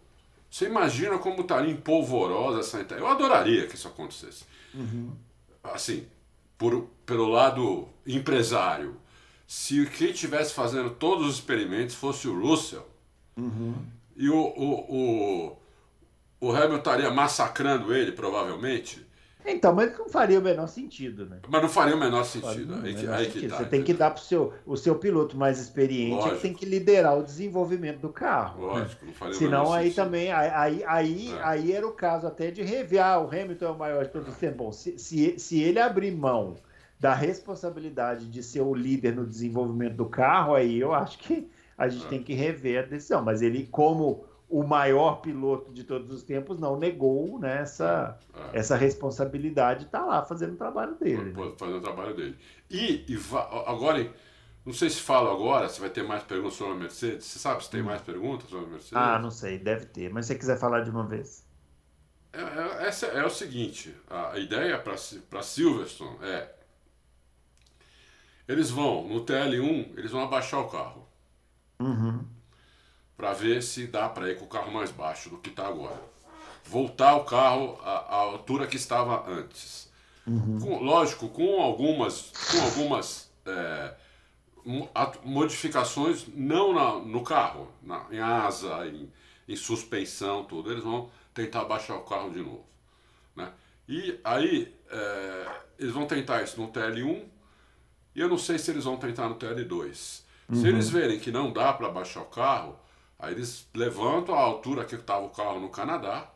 [0.50, 2.94] você imagina como estaria em polvorosa essa.
[2.94, 4.44] Eu adoraria que isso acontecesse.
[4.74, 5.16] Uhum.
[5.64, 6.08] Assim,
[6.58, 9.00] por, pelo lado empresário
[9.52, 12.88] se quem estivesse fazendo todos os experimentos fosse o Russell
[13.36, 13.76] uhum.
[14.16, 15.58] e o, o, o,
[16.40, 19.06] o Hamilton estaria massacrando ele, provavelmente.
[19.46, 21.40] Então, mas não faria o menor sentido, né?
[21.48, 22.76] Mas não faria o menor sentido.
[22.76, 23.42] Aí, menor aí sentido.
[23.42, 26.36] Que tá, Você tem que dar para o seu, o seu piloto mais experiente, Lógico.
[26.36, 28.66] que tem que liderar o desenvolvimento do carro.
[28.66, 30.04] Lógico, não faria Senão, o menor aí sentido.
[30.04, 31.44] também, aí, aí, é.
[31.44, 34.28] aí era o caso até de rever, ah, o Hamilton é o maior de todos
[34.28, 34.58] os tempos.
[34.58, 36.56] Bom, se, se, se ele abrir mão
[37.00, 41.88] da responsabilidade de ser o líder no desenvolvimento do carro, aí eu acho que a
[41.88, 42.10] gente é.
[42.10, 43.24] tem que rever a decisão.
[43.24, 48.20] Mas ele, como o maior piloto de todos os tempos, não negou né, essa,
[48.54, 48.60] é.
[48.60, 51.32] essa responsabilidade, está lá fazendo o trabalho dele.
[51.32, 51.54] Né?
[51.58, 52.38] Fazendo o trabalho dele.
[52.70, 53.20] E, e
[53.66, 54.14] agora,
[54.66, 57.26] não sei se fala agora, se vai ter mais perguntas sobre a Mercedes.
[57.26, 57.86] Você sabe se tem hum.
[57.86, 58.94] mais perguntas sobre a Mercedes?
[58.94, 60.12] Ah, não sei, deve ter.
[60.12, 61.46] Mas se você quiser falar de uma vez.
[62.34, 66.56] É, é, essa é o seguinte: a ideia para Silverstone é
[68.48, 71.08] eles vão, no TL1, eles vão abaixar o carro.
[71.80, 72.26] Uhum.
[73.22, 76.02] Para ver se dá para ir com o carro mais baixo do que está agora.
[76.66, 79.92] Voltar o carro à, à, altura que estava antes.
[80.26, 80.60] Uhum.
[80.60, 83.94] Com, lógico, com algumas, com algumas é,
[85.24, 89.08] modificações, não na, no carro, na, em asa, em,
[89.48, 90.72] em suspensão, tudo.
[90.72, 92.66] Eles vão tentar baixar o carro de novo.
[93.36, 93.54] Né?
[93.88, 95.48] E aí, é,
[95.78, 97.24] eles vão tentar isso no TL1
[98.16, 100.24] e eu não sei se eles vão tentar no TL2.
[100.50, 100.56] Uhum.
[100.56, 102.82] Se eles verem que não dá para baixar o carro,
[103.22, 106.28] aí eles levantam a altura que estava o carro no Canadá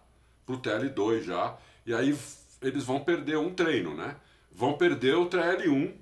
[0.46, 1.58] para o TL2 já.
[1.86, 2.18] E aí
[2.62, 4.16] eles vão perder um treino, né?
[4.52, 5.94] Vão perder o TL1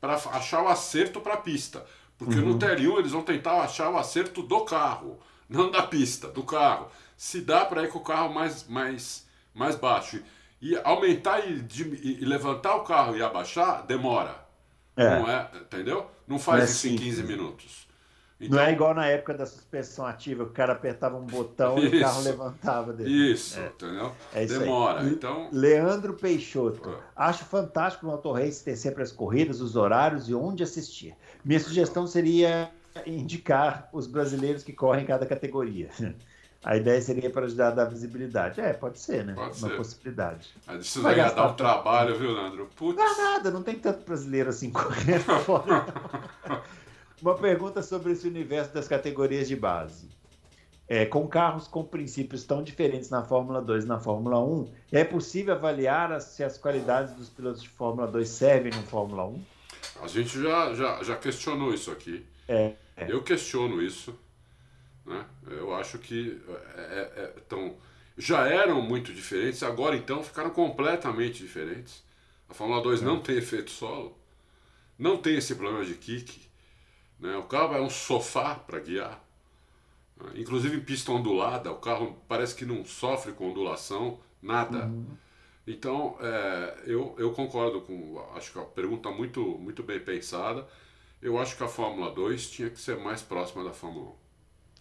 [0.00, 1.84] para achar o acerto para a pista.
[2.18, 2.50] Porque uhum.
[2.50, 5.18] no TL1 eles vão tentar achar o acerto do carro,
[5.48, 6.88] não da pista, do carro.
[7.16, 10.22] Se dá para ir com o carro mais, mais, mais baixo.
[10.60, 11.64] E aumentar e,
[12.04, 14.46] e levantar o carro e abaixar, demora.
[14.94, 15.18] É.
[15.18, 16.10] Não é, entendeu?
[16.28, 17.88] Não faz é isso em 15 minutos.
[18.40, 21.78] Então, não é igual na época da suspensão ativa, que o cara apertava um botão
[21.78, 23.32] isso, e o carro levantava dele.
[23.32, 23.66] Isso, é.
[23.66, 24.12] entendeu?
[24.32, 25.00] É isso Demora.
[25.00, 25.10] Aí.
[25.10, 25.48] Então...
[25.52, 26.96] Leandro Peixoto.
[27.14, 31.14] Acho fantástico no Auto Race ter sempre as corridas, os horários e onde assistir.
[31.44, 32.70] Minha sugestão seria
[33.06, 35.90] indicar os brasileiros que correm em cada categoria.
[36.62, 38.60] A ideia seria para ajudar a dar visibilidade.
[38.60, 39.32] É, pode ser, né?
[39.32, 39.76] Pode Uma ser.
[39.78, 40.54] possibilidade.
[40.66, 42.68] Mas isso vai dar um trabalho, viu, Leandro?
[42.76, 42.98] Putz.
[42.98, 45.86] Não nada, não tem tanto brasileiro assim correndo fora.
[47.22, 50.08] Uma pergunta sobre esse universo das categorias de base.
[50.88, 55.04] É, com carros com princípios tão diferentes na Fórmula 2 e na Fórmula 1, é
[55.04, 59.44] possível avaliar as, se as qualidades dos pilotos de Fórmula 2 servem no Fórmula 1?
[60.02, 62.26] A gente já, já, já questionou isso aqui.
[62.48, 63.06] É, é.
[63.08, 64.18] Eu questiono isso.
[65.06, 65.24] Né?
[65.46, 66.40] Eu acho que
[66.76, 67.76] é, é, é, tão,
[68.16, 72.02] já eram muito diferentes, agora então ficaram completamente diferentes.
[72.48, 73.04] A Fórmula 2 é.
[73.04, 74.18] não tem efeito solo,
[74.98, 76.49] não tem esse problema de kick.
[77.20, 77.36] Né?
[77.36, 79.22] O carro é um sofá para guiar.
[80.16, 80.32] Né?
[80.36, 84.86] Inclusive em pista ondulada, o carro parece que não sofre com ondulação, nada.
[84.86, 85.06] Uhum.
[85.66, 88.20] Então, é, eu, eu concordo com.
[88.34, 90.66] Acho que a pergunta muito, muito bem pensada.
[91.20, 94.12] Eu acho que a Fórmula 2 tinha que ser mais próxima da Fórmula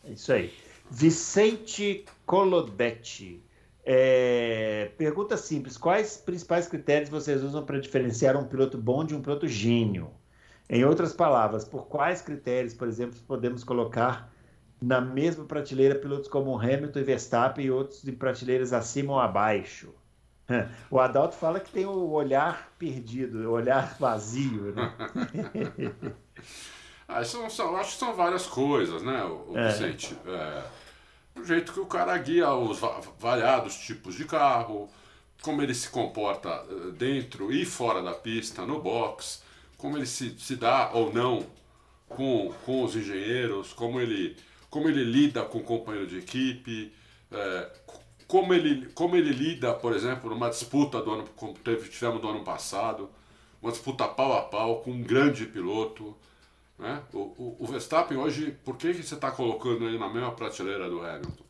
[0.06, 0.10] 1.
[0.10, 0.54] É isso aí.
[0.90, 3.44] Vicente Colodetti.
[3.84, 9.22] É, pergunta simples: quais principais critérios vocês usam para diferenciar um piloto bom de um
[9.22, 10.12] piloto gênio?
[10.70, 14.32] Em outras palavras, por quais critérios, por exemplo, podemos colocar
[14.80, 19.94] na mesma prateleira pilotos como Hamilton e Verstappen e outros de prateleiras acima ou abaixo?
[20.90, 24.74] O Adalto fala que tem o olhar perdido, o olhar vazio.
[24.74, 24.94] Né?
[27.12, 29.68] Ah, são, são, acho que são várias coisas, né, o, é.
[29.70, 30.16] Vicente?
[30.28, 30.64] É,
[31.40, 32.80] o jeito que o cara guia os
[33.18, 34.88] variados tipos de carro,
[35.42, 39.42] como ele se comporta eh, dentro e fora da pista, no box,
[39.80, 41.44] como ele se, se dá ou não
[42.08, 44.36] com, com os engenheiros, como ele,
[44.70, 46.94] como ele lida com o companheiro de equipe,
[47.32, 47.72] é,
[48.28, 52.28] como, ele, como ele lida, por exemplo, numa disputa do ano, como teve, tivemos do
[52.28, 53.10] ano passado,
[53.62, 56.16] uma disputa pau a pau com um grande piloto.
[56.78, 57.02] Né?
[57.14, 60.90] O, o, o Verstappen hoje, por que, que você está colocando ele na mesma prateleira
[60.90, 61.46] do Hamilton?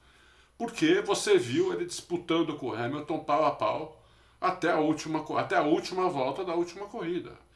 [0.55, 4.03] Porque você viu ele disputando com o Hamilton pau a pau
[4.39, 7.49] até a última, até a última volta da última corrida.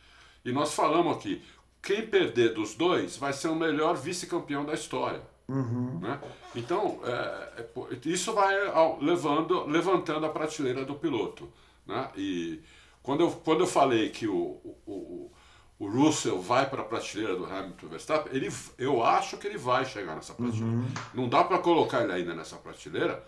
[0.46, 1.42] E nós falamos aqui,
[1.82, 5.22] quem perder dos dois vai ser o melhor vice-campeão da história.
[5.48, 6.00] Uhum.
[6.00, 6.20] Né?
[6.56, 8.56] Então, é, é, isso vai
[9.02, 11.52] levando, levantando a prateleira do piloto.
[11.86, 12.10] Né?
[12.16, 12.62] E
[13.02, 15.32] quando eu, quando eu falei que o, o,
[15.78, 19.86] o Russell vai para a prateleira do Hamilton Verstappen, ele, eu acho que ele vai
[19.86, 20.66] chegar nessa prateleira.
[20.66, 20.88] Uhum.
[21.14, 23.22] Não dá para colocar ele ainda nessa prateleira,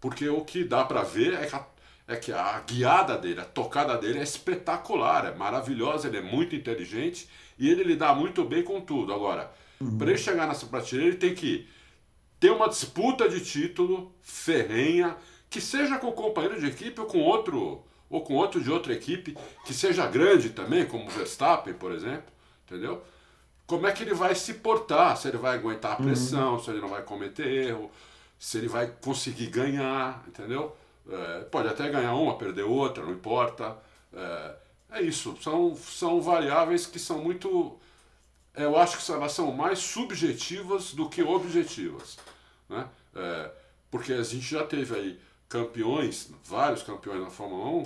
[0.00, 1.66] porque o que dá para ver é que, a,
[2.08, 6.54] é que a guiada dele, a tocada dele é espetacular, é maravilhosa, ele é muito
[6.54, 7.28] inteligente
[7.58, 9.12] e ele lidar muito bem com tudo.
[9.12, 9.50] Agora,
[9.80, 9.98] uhum.
[9.98, 11.68] para ele chegar nessa prateleira, ele tem que
[12.38, 15.16] ter uma disputa de título ferrenha,
[15.50, 18.92] que seja com o companheiro de equipe ou com outro ou com outro de outra
[18.92, 22.32] equipe que seja grande também, como o Verstappen, por exemplo,
[22.64, 23.02] entendeu?
[23.66, 25.16] Como é que ele vai se portar?
[25.16, 26.62] Se ele vai aguentar a pressão, uhum.
[26.62, 27.90] se ele não vai cometer erro,
[28.38, 30.76] se ele vai conseguir ganhar, entendeu?
[31.08, 33.76] É, pode até ganhar uma, perder outra, não importa.
[34.12, 34.54] É,
[34.90, 37.78] é, isso, são, são variáveis que são muito.
[38.54, 42.18] Eu acho que elas são mais subjetivas do que objetivas.
[42.68, 42.88] Né?
[43.14, 43.50] É,
[43.90, 47.84] porque a gente já teve aí campeões, vários campeões na Fórmula 1,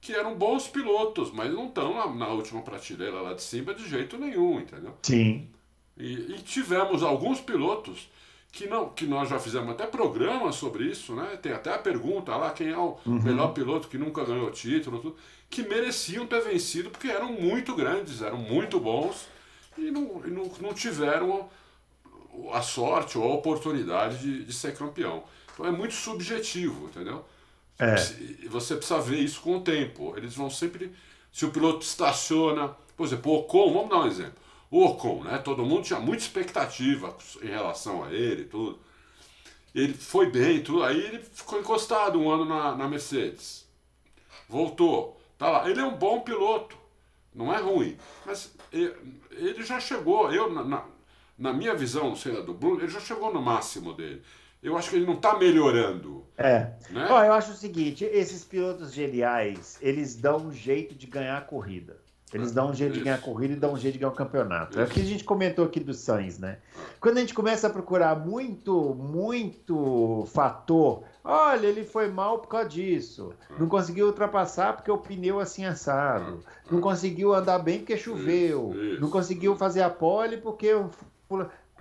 [0.00, 3.88] que eram bons pilotos, mas não estão na, na, última prateleira lá de cima de
[3.88, 4.96] jeito nenhum, entendeu?
[5.02, 5.48] Sim.
[5.96, 8.08] E, e, tivemos alguns pilotos
[8.52, 11.38] que não que nós já fizemos até programas sobre isso, né?
[11.40, 13.22] Tem até a pergunta lá quem é o uhum.
[13.22, 15.16] melhor piloto que nunca ganhou título, tudo,
[15.48, 19.28] que mereciam ter vencido porque eram muito grandes, eram muito bons
[19.78, 21.48] e não, e não, não tiveram
[22.52, 25.22] a sorte ou a oportunidade de, de ser campeão.
[25.52, 27.24] Então é muito subjetivo, entendeu?
[27.78, 27.96] É.
[28.48, 30.14] Você precisa ver isso com o tempo.
[30.16, 30.92] Eles vão sempre.
[31.32, 34.34] Se o piloto estaciona, por exemplo, o Ocon, vamos dar um exemplo.
[34.70, 35.38] O Ocon, né?
[35.38, 38.78] Todo mundo tinha muita expectativa em relação a ele tudo.
[39.74, 40.84] Ele foi bem tudo.
[40.84, 43.66] Aí ele ficou encostado um ano na, na Mercedes.
[44.48, 45.20] Voltou.
[45.36, 45.68] Tá lá.
[45.68, 46.76] Ele é um bom piloto.
[47.34, 47.96] Não é ruim.
[48.24, 50.32] Mas ele já chegou.
[50.32, 50.84] Eu, na,
[51.38, 54.22] na minha visão, sei lá, do Bruno, ele já chegou no máximo dele
[54.62, 56.24] eu acho que ele não está melhorando.
[56.36, 56.72] É.
[56.90, 57.06] Né?
[57.08, 61.42] Ó, eu acho o seguinte: esses pilotos geniais, eles dão um jeito de ganhar a
[61.42, 61.98] corrida.
[62.32, 64.16] Eles dão um jeito de ganhar a corrida e dão um jeito de ganhar o
[64.16, 64.78] campeonato.
[64.78, 66.58] É o que a gente comentou aqui do Sainz, né?
[67.00, 72.68] Quando a gente começa a procurar muito, muito fator, olha, ele foi mal por causa
[72.68, 73.32] disso.
[73.58, 76.40] Não conseguiu ultrapassar porque o pneu assim assado.
[76.70, 78.72] Não conseguiu andar bem porque choveu.
[79.00, 80.72] Não conseguiu fazer a pole porque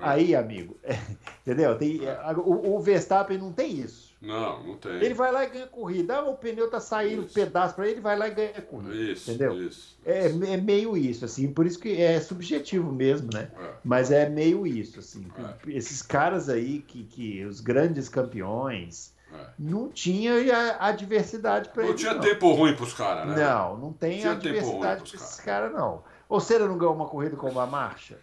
[0.01, 0.97] Aí, amigo, é,
[1.45, 1.77] entendeu?
[1.77, 2.01] Tem,
[2.37, 4.15] o, o, Verstappen não tem isso.
[4.21, 4.91] Não, não tem.
[4.93, 6.17] Ele vai lá e ganha corrida.
[6.17, 7.33] Ah, o pneu tá saindo isso.
[7.33, 8.95] pedaço para ele, ele vai lá e ganha corrida.
[8.95, 9.61] Isso, entendeu?
[9.61, 13.49] Isso, é, é, meio isso, assim, por isso que é subjetivo mesmo, né?
[13.57, 13.73] É.
[13.83, 15.25] Mas é meio isso, assim.
[15.37, 15.71] É.
[15.71, 19.47] Esses caras aí, que, que os grandes campeões, é.
[19.57, 20.33] não tinha
[20.79, 21.91] adversidade para eles.
[21.91, 22.21] Não tinha não.
[22.21, 23.35] tempo ruim para os caras, né?
[23.43, 26.03] Não, não tem adversidade para esses caras, não.
[26.27, 28.17] Ou seja, não ganhou uma corrida com uma marcha?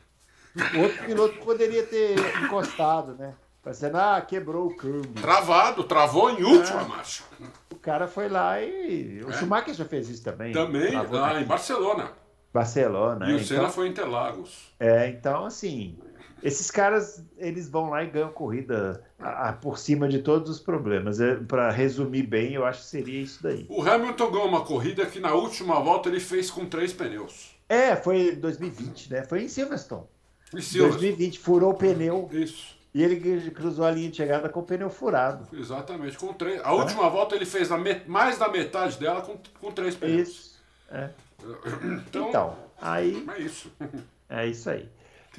[0.82, 3.34] Outro piloto poderia ter encostado, né?
[3.62, 5.10] Parecendo, ah, quebrou o câmbio.
[5.20, 6.84] Travado, travou em última é.
[6.84, 7.24] marcha.
[7.72, 9.22] O cara foi lá e.
[9.24, 9.32] O é.
[9.32, 10.52] Schumacher já fez isso também.
[10.52, 12.12] Também, lá em Barcelona.
[12.52, 13.30] Barcelona.
[13.30, 14.72] E o Senna então, foi em Interlagos.
[14.78, 15.98] É, então, assim,
[16.42, 20.60] esses caras, eles vão lá e ganham corrida a, a, por cima de todos os
[20.60, 21.20] problemas.
[21.20, 23.66] É, Para resumir bem, eu acho que seria isso daí.
[23.68, 27.56] O Hamilton ganhou uma corrida que na última volta ele fez com três pneus.
[27.68, 29.24] É, foi em 2020, né?
[29.24, 30.04] Foi em Silverstone.
[30.52, 32.28] 2020, furou o pneu.
[32.32, 32.76] Isso.
[32.94, 35.46] E ele cruzou a linha de chegada com o pneu furado.
[35.54, 36.60] Exatamente, com três.
[36.64, 36.72] A é.
[36.72, 38.08] última volta ele fez met...
[38.08, 40.28] mais da metade dela com, com três pneus.
[40.28, 40.62] Isso.
[40.90, 41.10] É.
[42.08, 43.24] Então, então, aí.
[43.36, 43.70] É isso.
[44.28, 44.88] É isso aí.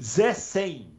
[0.02, 0.90] Zé 100.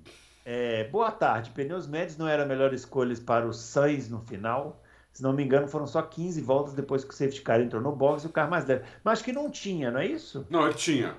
[0.45, 1.51] É, boa tarde.
[1.51, 4.83] Pneus médios não era a melhor escolha para o Sainz no final.
[5.13, 7.91] Se não me engano, foram só 15 voltas depois que o safety car entrou no
[7.91, 8.85] box e o carro mais leve.
[9.03, 10.47] Mas acho que não tinha, não é isso?
[10.51, 11.17] Não, ele tinha.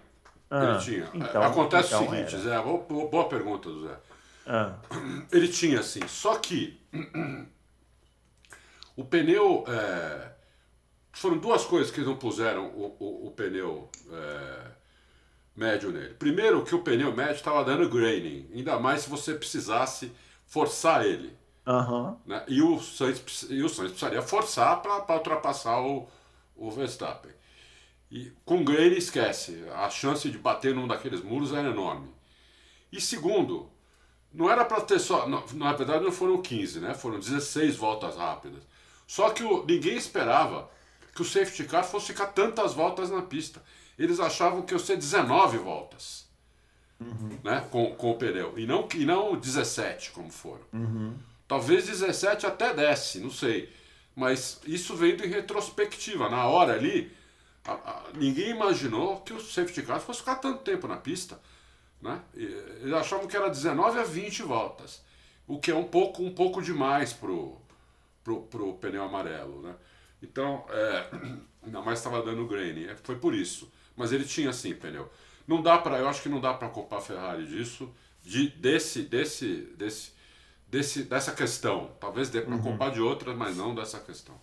[0.49, 1.09] Ah, ele tinha.
[1.13, 2.43] Então, Acontece então o seguinte, era.
[2.43, 3.97] Zé, boa, pergunta, Zé.
[4.47, 4.73] Ah.
[5.31, 6.79] Ele tinha, assim, só que
[8.95, 9.63] o pneu.
[9.67, 10.31] É,
[11.11, 14.61] foram duas coisas que eles não puseram o, o, o pneu é,
[15.55, 16.13] médio nele.
[16.13, 20.11] Primeiro, que o pneu médio estava dando graining, ainda mais se você precisasse
[20.47, 21.37] forçar ele.
[21.67, 22.17] Uhum.
[22.25, 22.43] Né?
[22.47, 26.07] E, o Sainz, e o Sainz precisaria forçar para ultrapassar o,
[26.55, 27.31] o Verstappen.
[28.11, 32.09] E com Green esquece, a chance de bater num daqueles muros era enorme.
[32.91, 33.69] E segundo,
[34.33, 35.27] não era para ter só.
[35.27, 36.93] Não, na verdade, não foram 15, né?
[36.93, 38.63] Foram 16 voltas rápidas.
[39.05, 40.69] Só que o, ninguém esperava
[41.13, 43.61] que o safety car fosse ficar tantas voltas na pista.
[43.97, 46.29] Eles achavam que ia ser 19 voltas
[46.99, 47.39] uhum.
[47.43, 47.65] né?
[47.71, 48.57] com, com o pneu.
[48.57, 50.63] E não, e não 17, como foram.
[50.73, 51.15] Uhum.
[51.47, 53.73] Talvez 17 até desce, não sei.
[54.15, 56.29] Mas isso vendo em retrospectiva.
[56.29, 57.11] Na hora ali,
[57.65, 61.39] a, a, ninguém imaginou que o safety car fosse ficar tanto tempo na pista.
[62.01, 62.21] Né?
[62.33, 65.03] Eles achavam que era 19 a 20 voltas,
[65.47, 67.57] o que é um pouco, um pouco demais pro,
[68.23, 69.61] pro, pro pneu amarelo.
[69.61, 69.75] Né?
[70.21, 71.09] Então, é,
[71.63, 73.71] ainda mais estava dando grain, foi por isso.
[73.95, 75.11] Mas ele tinha sim pneu.
[75.45, 77.93] Não dá para, eu acho que não dá para culpar a Ferrari disso,
[78.23, 80.13] de, desse, desse, desse,
[80.67, 81.91] desse, dessa questão.
[81.99, 82.61] Talvez dê para uhum.
[82.61, 84.39] culpar de outras, mas não dessa questão.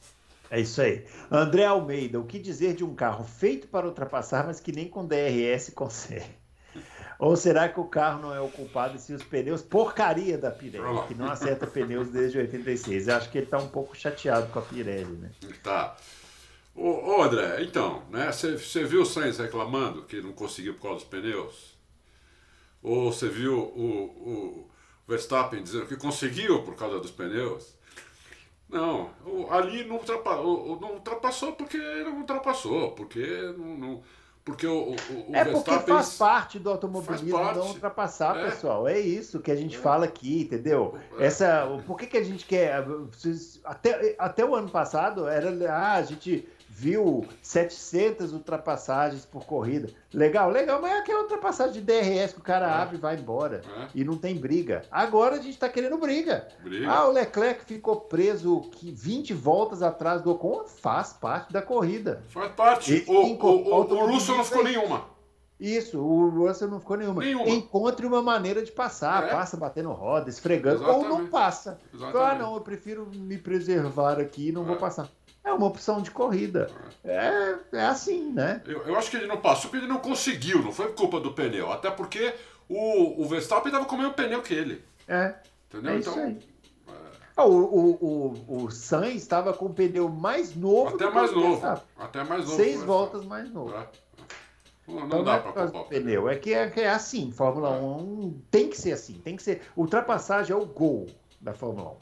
[0.51, 1.05] É isso aí.
[1.31, 5.05] André Almeida, o que dizer de um carro feito para ultrapassar, mas que nem com
[5.05, 6.31] DRS consegue?
[7.19, 11.07] Ou será que o carro não é o culpado se os pneus porcaria da Pirelli,
[11.09, 13.09] que não acerta pneus desde 86?
[13.09, 15.31] Eu acho que ele está um pouco chateado com a Pirelli, né?
[15.63, 15.97] Tá.
[16.75, 18.31] Ô, ô André, então, né?
[18.31, 21.77] Você viu o Sainz reclamando que não conseguiu por causa dos pneus?
[22.83, 24.71] Ou você viu o, o
[25.09, 27.76] Verstappen dizendo que conseguiu por causa dos pneus?
[28.69, 29.11] Não,
[29.51, 34.03] ali não ultrapassou, não ultrapassou porque não ultrapassou, porque não, não
[34.47, 37.59] porque o, o, o é porque faz parte do automobilismo parte.
[37.59, 38.45] não ultrapassar, é.
[38.45, 38.87] pessoal.
[38.87, 39.81] É isso que a gente é.
[39.81, 40.97] fala aqui, entendeu?
[41.19, 41.27] É.
[41.27, 42.85] Essa, por que, que a gente quer?
[43.65, 46.49] Até, até o ano passado era ah, a gente
[46.79, 49.89] viu 700 ultrapassagens por corrida.
[50.13, 52.71] Legal, legal, mas é aquela ultrapassagem de DRS que o cara é.
[52.71, 53.63] abre e vai embora.
[53.79, 53.89] É.
[53.95, 54.83] E não tem briga.
[54.91, 56.47] Agora a gente está querendo briga.
[56.63, 56.91] briga.
[56.91, 60.65] Ah, o Leclerc ficou preso 20 voltas atrás do Ocon.
[60.67, 62.23] Faz parte da corrida.
[62.29, 63.05] Faz parte.
[63.09, 65.17] o, o, o, o Russell não ficou nenhuma.
[65.59, 67.23] Isso, o Russell não ficou nenhuma.
[67.23, 67.49] nenhuma.
[67.49, 69.29] Encontre uma maneira de passar.
[69.29, 69.31] É.
[69.31, 71.11] Passa batendo roda, esfregando, Exatamente.
[71.11, 71.81] ou não passa.
[71.95, 72.33] Exatamente.
[72.33, 74.67] Ah, não, eu prefiro me preservar aqui e não é.
[74.67, 75.09] vou passar.
[75.47, 76.69] É uma opção de corrida.
[77.05, 78.61] É, é assim, né?
[78.67, 81.33] Eu, eu acho que ele não passou porque ele não conseguiu, não foi culpa do
[81.33, 81.71] pneu.
[81.71, 82.35] Até porque
[82.69, 84.85] o, o Verstappen estava com o mesmo pneu que ele.
[85.07, 85.37] É.
[85.69, 85.93] Entendeu?
[85.93, 86.19] É então.
[86.19, 86.37] É...
[87.37, 90.97] Ah, o, o, o, o Sainz estava com o pneu mais novo.
[90.97, 91.81] Até mais novo.
[91.97, 92.57] Até mais novo.
[92.57, 93.73] Seis voltas mais novo.
[93.73, 93.87] É.
[94.89, 96.29] Não, não então, dá é para pneu.
[96.29, 99.63] É que é, é assim, Fórmula 1 tem que ser assim, tem que ser.
[99.77, 101.07] Ultrapassagem é o gol
[101.41, 101.97] da Fórmula 1.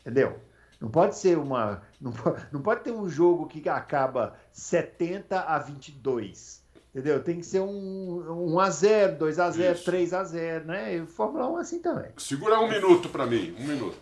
[0.00, 0.47] Entendeu?
[0.80, 1.82] Não pode ser uma.
[2.00, 6.66] Não pode, não pode ter um jogo que acaba 70 a 22.
[6.90, 7.22] Entendeu?
[7.22, 10.96] Tem que ser um, 1x0, 2x0, 3x0, né?
[10.96, 12.10] E Fórmula 1 é assim também.
[12.16, 13.98] Segura um minuto para mim, um minuto.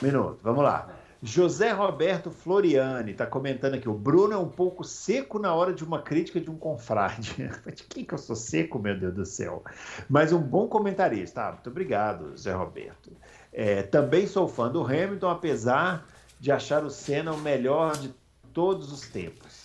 [0.00, 0.88] Minuto, vamos lá.
[1.24, 3.88] José Roberto Floriani está comentando aqui.
[3.88, 7.36] O Bruno é um pouco seco na hora de uma crítica de um confrade.
[7.72, 9.62] De quem que eu sou seco, meu Deus do céu?
[10.08, 11.42] Mas um bom comentarista.
[11.42, 13.12] Ah, muito obrigado, José Roberto.
[13.52, 16.06] É, também sou fã do Hamilton, apesar
[16.40, 18.12] de achar o Senna o melhor de
[18.52, 19.62] todos os tempos.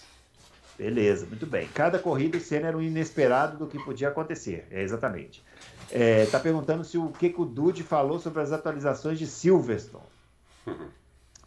[0.77, 1.67] Beleza, muito bem.
[1.69, 4.67] Cada corrida o Senna era um inesperado do que podia acontecer.
[4.69, 5.43] É, exatamente.
[5.89, 10.03] Está é, perguntando se o que, que o Dude falou sobre as atualizações de Silverstone.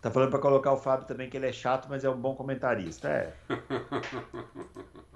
[0.00, 2.34] Tá falando para colocar o Fábio também que ele é chato, mas é um bom
[2.34, 3.08] comentarista.
[3.08, 3.32] É.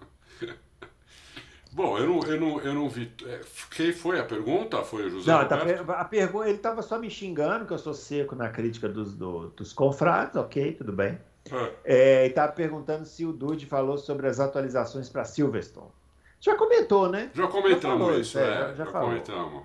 [1.75, 3.12] Bom, eu não, eu não, eu não vi.
[3.27, 3.41] É,
[3.72, 4.85] quem foi a pergunta?
[4.85, 5.57] Foi o José não, tá,
[5.89, 9.49] a pergunta, ele estava só me xingando, que eu sou seco na crítica dos, do,
[9.49, 11.18] dos confrades, ok, tudo bem.
[11.51, 11.72] É.
[11.85, 15.91] É, estava perguntando se o Dude falou sobre as atualizações para Silverstone.
[16.39, 17.33] Já comentou, né?
[17.35, 19.62] Já comentamos já isso, é, é, já, já, já comentamos.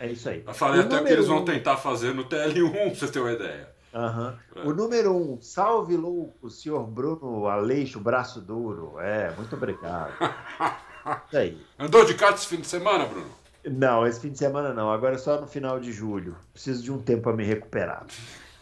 [0.00, 0.06] É.
[0.06, 0.10] é.
[0.10, 0.42] isso aí.
[0.44, 1.44] Eu falei o até que eles vão um...
[1.44, 3.68] tentar fazer no TL1, pra você ter uma ideia.
[3.94, 4.70] Uhum.
[4.70, 8.98] O número um, salve louco, senhor Bruno Aleixo, braço duro.
[8.98, 10.12] É, muito obrigado.
[11.32, 11.60] aí.
[11.78, 13.30] Andou de kart esse fim de semana, Bruno?
[13.64, 14.90] Não, esse fim de semana não.
[14.90, 16.36] Agora é só no final de julho.
[16.52, 18.06] Preciso de um tempo para me recuperar.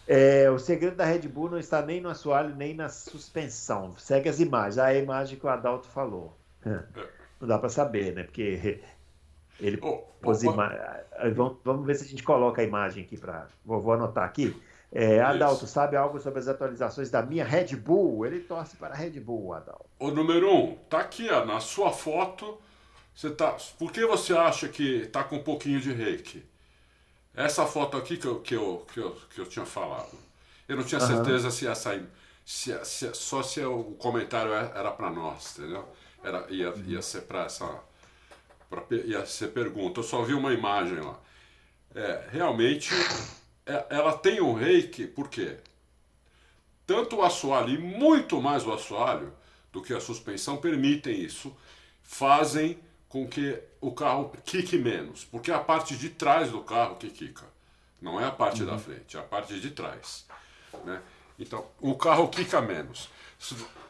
[0.07, 3.95] É, o segredo da Red Bull não está nem no assoalho, nem na suspensão.
[3.97, 4.78] Segue as imagens.
[4.78, 6.36] Ah, a imagem que o Adalto falou.
[6.64, 6.80] É.
[7.40, 8.22] Não dá para saber, né?
[8.22, 8.80] Porque
[9.61, 11.34] ele oh, pôs oh, oh.
[11.34, 13.49] Vamos, vamos ver se a gente coloca a imagem aqui para.
[13.64, 14.55] Vou, vou anotar aqui.
[14.95, 18.26] É, Adalto, sabe algo sobre as atualizações da minha Red Bull?
[18.26, 19.86] Ele torce para a Red Bull, Adalto.
[19.99, 22.61] O número um, tá aqui ó, na sua foto.
[23.14, 26.45] Você tá, por que você acha que tá com um pouquinho de reiki?
[27.34, 30.18] Essa foto aqui que eu, que eu, que eu, que eu tinha falado.
[30.68, 31.07] Eu não tinha uhum.
[31.07, 31.99] certeza se essa
[32.45, 35.88] se, se, só se o comentário é, era para nós, entendeu?
[36.22, 37.66] Era, ia, ia ser para essa.
[38.68, 40.01] Pra, ia ser pergunta.
[40.01, 41.18] Eu só vi uma imagem lá.
[41.95, 42.93] É, realmente
[43.65, 45.59] ela tem um reiki, por quê?
[46.87, 49.33] Tanto o assoalho e muito mais o assoalho
[49.73, 51.57] do que a suspensão permitem isso,
[52.03, 56.97] fazem com que o carro quique menos, porque é a parte de trás do carro
[56.97, 57.45] que quica,
[58.01, 58.69] não é a parte uhum.
[58.69, 60.27] da frente, é a parte de trás.
[60.85, 61.01] Né?
[61.39, 63.09] Então, o carro quica menos.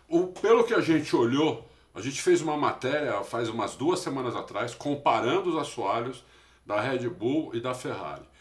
[0.09, 4.35] O, pelo que a gente olhou, a gente fez uma matéria faz umas duas semanas
[4.35, 6.25] atrás, comparando os assoalhos
[6.65, 8.32] da Red Bull e da Ferrari.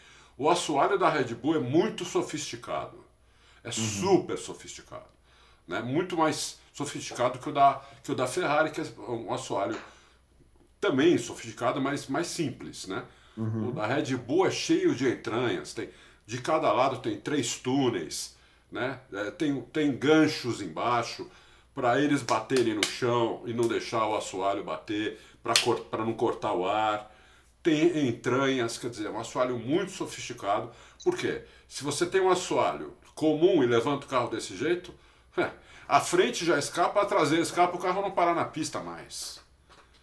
[0.42, 2.98] O assoalho da Red Bull é muito sofisticado.
[3.62, 3.72] É uhum.
[3.72, 5.06] super sofisticado.
[5.68, 5.80] Né?
[5.80, 9.78] Muito mais sofisticado que o da, que o da Ferrari, que é um assoalho
[10.80, 12.88] também sofisticado, mas mais simples.
[12.88, 13.04] Né?
[13.36, 13.68] Uhum.
[13.68, 15.74] O da Red Bull é cheio de entranhas.
[15.74, 15.88] Tem,
[16.26, 18.36] de cada lado tem três túneis.
[18.68, 18.98] Né?
[19.12, 21.30] É, tem, tem ganchos embaixo
[21.72, 25.20] para eles baterem no chão e não deixar o assoalho bater,
[25.88, 27.11] para não cortar o ar
[27.62, 30.70] tem entranhas, quer dizer, é um assoalho muito sofisticado.
[31.04, 31.42] Por quê?
[31.68, 34.92] Se você tem um assoalho comum e levanta o carro desse jeito,
[35.36, 35.50] é,
[35.88, 39.40] a frente já escapa, a traseira escapa, o carro não para na pista mais.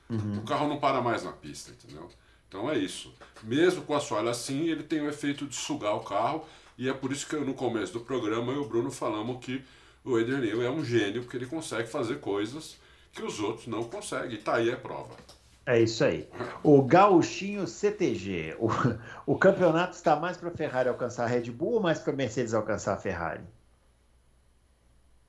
[0.10, 0.39] Uhum.
[0.39, 2.10] O carro não para mais na pista, entendeu?
[2.47, 3.14] Então é isso.
[3.43, 6.45] Mesmo com o assoalho assim, ele tem o efeito de sugar o carro,
[6.78, 9.64] e é por isso que no começo do programa eu e o Bruno falamos que
[10.03, 12.78] o Adrian Newey é um gênio, porque ele consegue fazer coisas
[13.12, 14.36] que os outros não conseguem.
[14.36, 15.16] E tá aí a prova.
[15.70, 16.28] É isso aí.
[16.63, 18.57] O Gauchinho CTG.
[18.57, 18.70] O,
[19.34, 22.15] o campeonato está mais para a Ferrari alcançar a Red Bull ou mais para a
[22.15, 23.43] Mercedes alcançar a Ferrari?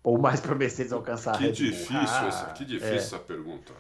[0.02, 2.08] Ou mais para a Mercedes alcançar que a Red difícil Bull?
[2.08, 2.96] Ah, essa, que difícil é.
[2.96, 3.74] essa pergunta.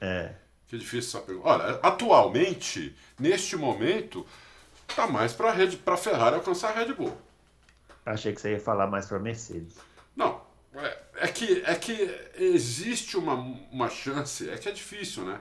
[0.00, 0.32] É.
[0.66, 1.48] Que difícil essa pergunta.
[1.48, 4.26] Olha, atualmente, neste momento,
[4.88, 7.16] está mais para a Ferrari alcançar a Red Bull.
[8.04, 9.76] Achei que você ia falar mais para a Mercedes.
[10.16, 10.40] Não,
[10.74, 13.34] é, é, que, é que existe uma,
[13.70, 15.40] uma chance, é que é difícil, né?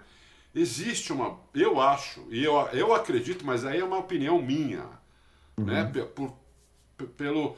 [0.54, 1.40] Existe uma.
[1.54, 4.86] Eu acho, e eu, eu acredito, mas aí é uma opinião minha,
[5.58, 5.66] uhum.
[5.66, 5.84] né?
[6.16, 6.34] Por,
[7.18, 7.56] pelo,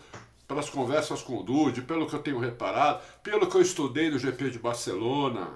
[0.48, 4.20] pelas conversas com o Dude, pelo que eu tenho reparado, pelo que eu estudei no
[4.20, 5.50] GP de Barcelona,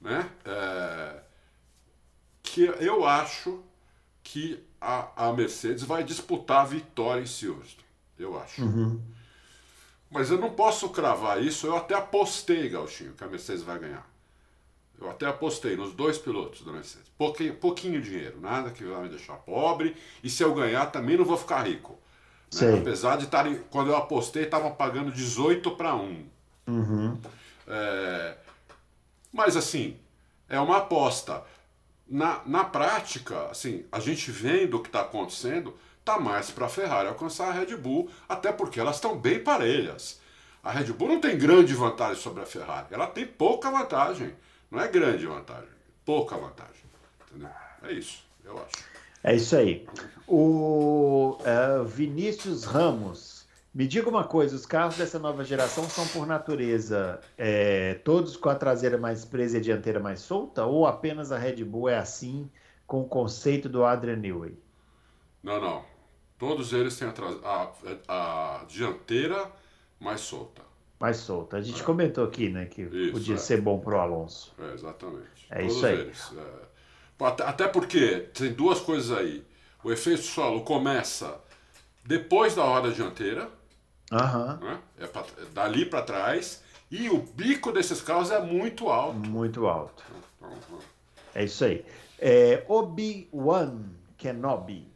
[0.00, 0.28] né?
[0.44, 1.20] É,
[2.42, 3.62] que eu acho
[4.22, 7.86] que a, a Mercedes vai disputar a vitória em Silverstone.
[8.18, 8.62] Eu acho.
[8.62, 9.00] Uhum.
[10.10, 11.66] Mas eu não posso cravar isso.
[11.66, 14.06] Eu até apostei, Gauchinho, que a Mercedes vai ganhar.
[15.06, 17.10] Eu até apostei nos dois pilotos da Mercedes.
[17.18, 19.96] Pouquinho, pouquinho dinheiro, nada que vai me deixar pobre.
[20.22, 21.98] E se eu ganhar, também não vou ficar rico.
[22.60, 22.78] Né?
[22.78, 23.46] Apesar de estar.
[23.70, 26.26] Quando eu apostei, estavam pagando 18 para 1.
[26.68, 27.18] Uhum.
[27.66, 28.36] É,
[29.32, 29.96] mas assim,
[30.48, 31.42] é uma aposta.
[32.06, 35.74] Na, na prática, assim, a gente vendo o que está acontecendo,
[36.04, 40.20] tá mais para a Ferrari alcançar a Red Bull, até porque elas estão bem parelhas.
[40.62, 44.34] A Red Bull não tem grande vantagem sobre a Ferrari, ela tem pouca vantagem.
[44.72, 45.68] Não é grande vantagem,
[46.02, 46.82] pouca vantagem.
[47.28, 47.50] Entendeu?
[47.82, 48.72] É isso, eu acho.
[49.22, 49.86] É isso aí.
[50.26, 56.26] O uh, Vinícius Ramos, me diga uma coisa: os carros dessa nova geração são, por
[56.26, 60.64] natureza, é, todos com a traseira mais presa e a dianteira mais solta?
[60.64, 62.50] Ou apenas a Red Bull é assim,
[62.86, 64.58] com o conceito do Adrian Newey?
[65.42, 65.84] Não, não.
[66.38, 67.72] Todos eles têm a,
[68.08, 69.52] a, a dianteira
[70.00, 70.71] mais solta
[71.02, 71.56] mais solta.
[71.56, 71.84] A gente é.
[71.84, 73.38] comentou aqui, né, que isso, podia é.
[73.38, 74.54] ser bom para o Alonso.
[74.56, 75.46] É, exatamente.
[75.50, 75.98] É Todos isso aí.
[75.98, 77.42] Eles, é.
[77.44, 79.44] até, porque tem duas coisas aí.
[79.82, 81.40] O efeito solo começa
[82.04, 83.50] depois da roda dianteira,
[84.12, 84.56] uhum.
[84.58, 84.78] né?
[85.00, 89.18] é pra, é dali para trás, e o bico desses carros é muito alto.
[89.28, 90.04] Muito alto.
[90.38, 90.78] Então,
[91.34, 91.84] é isso aí.
[92.16, 93.86] É, Obi-Wan
[94.16, 94.91] Kenobi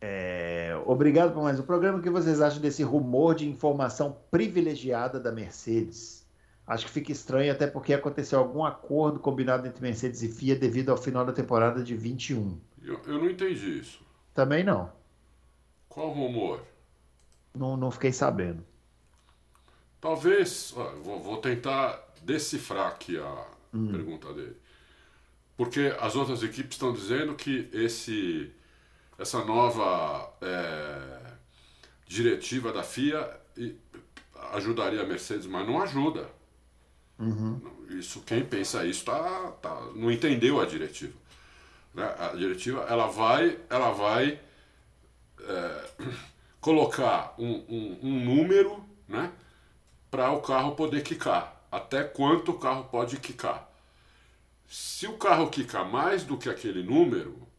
[0.00, 1.98] é, obrigado por mais um programa.
[1.98, 6.26] O que vocês acham desse rumor de informação privilegiada da Mercedes?
[6.66, 10.90] Acho que fica estranho, até porque aconteceu algum acordo combinado entre Mercedes e FIA devido
[10.90, 12.58] ao final da temporada de 21.
[12.82, 14.00] Eu, eu não entendi isso.
[14.32, 14.90] Também não.
[15.88, 16.62] Qual rumor?
[17.54, 18.64] Não, não fiquei sabendo.
[20.00, 20.72] Talvez.
[21.02, 23.90] Vou, vou, tentar decifrar aqui a hum.
[23.90, 24.56] pergunta dele.
[25.56, 28.50] Porque as outras equipes estão dizendo que esse
[29.20, 31.20] essa nova é,
[32.06, 33.38] diretiva da FIA
[34.54, 36.26] ajudaria a Mercedes, mas não ajuda.
[37.18, 37.60] Uhum.
[37.90, 41.12] Isso quem pensa isso tá, tá, não entendeu a diretiva.
[41.92, 42.14] Né?
[42.18, 44.40] A diretiva ela vai, ela vai
[45.38, 45.90] é,
[46.58, 49.30] colocar um, um, um, número né,
[50.10, 51.62] para o carro poder quicar.
[51.70, 53.70] Até quanto o carro pode quicar.
[54.66, 57.49] Se o carro quicar mais do que aquele número,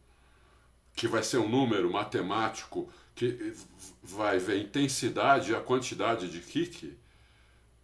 [0.94, 3.54] que vai ser um número matemático que
[4.02, 6.96] vai ver a intensidade e a quantidade de kick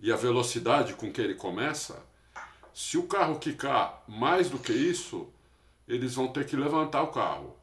[0.00, 2.02] e a velocidade com que ele começa,
[2.72, 5.28] se o carro quicar mais do que isso,
[5.86, 7.56] eles vão ter que levantar o carro.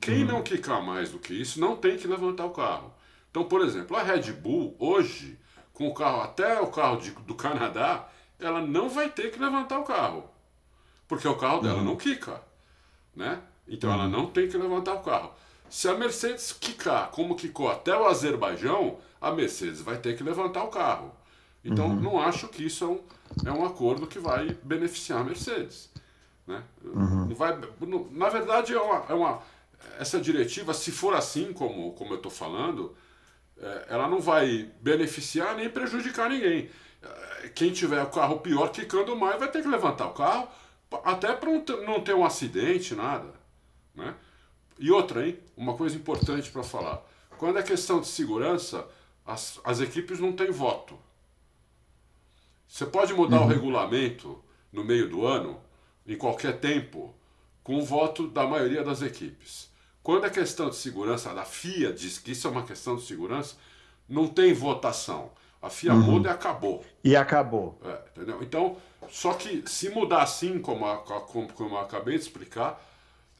[0.00, 2.94] Quem não quicar mais do que isso não tem que levantar o carro.
[3.30, 5.38] Então, por exemplo, a Red Bull, hoje,
[5.72, 9.78] com o carro até o carro de, do Canadá, ela não vai ter que levantar
[9.80, 10.30] o carro.
[11.06, 11.84] Porque o carro dela uhum.
[11.84, 12.42] não quica.
[13.14, 13.40] Né?
[13.68, 15.32] Então ela não tem que levantar o carro.
[15.68, 20.64] Se a Mercedes quicar como quicou até o Azerbaijão, a Mercedes vai ter que levantar
[20.64, 21.12] o carro.
[21.64, 22.00] Então uhum.
[22.00, 23.00] não acho que isso é um,
[23.46, 25.90] é um acordo que vai beneficiar a Mercedes.
[26.46, 26.62] Né?
[26.82, 27.26] Uhum.
[27.26, 29.42] Não vai, não, na verdade, é uma, é uma,
[29.98, 32.96] essa diretiva, se for assim como, como eu estou falando,
[33.60, 36.70] é, ela não vai beneficiar nem prejudicar ninguém.
[37.02, 40.48] É, quem tiver o carro pior quicando mais vai ter que levantar o carro,
[41.04, 41.50] até para
[41.84, 43.37] não ter um acidente, nada.
[43.98, 44.14] Né?
[44.78, 45.36] E outra, hein?
[45.56, 47.04] Uma coisa importante para falar.
[47.36, 48.86] Quando é questão de segurança,
[49.26, 50.98] as, as equipes não têm voto.
[52.66, 53.46] Você pode mudar uhum.
[53.46, 54.42] o regulamento
[54.72, 55.58] no meio do ano,
[56.06, 57.14] em qualquer tempo,
[57.62, 59.68] com o voto da maioria das equipes.
[60.02, 63.56] Quando é questão de segurança, a FIA diz que isso é uma questão de segurança,
[64.08, 65.30] não tem votação.
[65.60, 66.00] A FIA uhum.
[66.00, 66.84] muda e acabou.
[67.02, 67.80] E acabou.
[67.84, 68.42] É, entendeu?
[68.42, 68.76] Então,
[69.10, 72.80] só que se mudar assim, como, a, como, como eu acabei de explicar,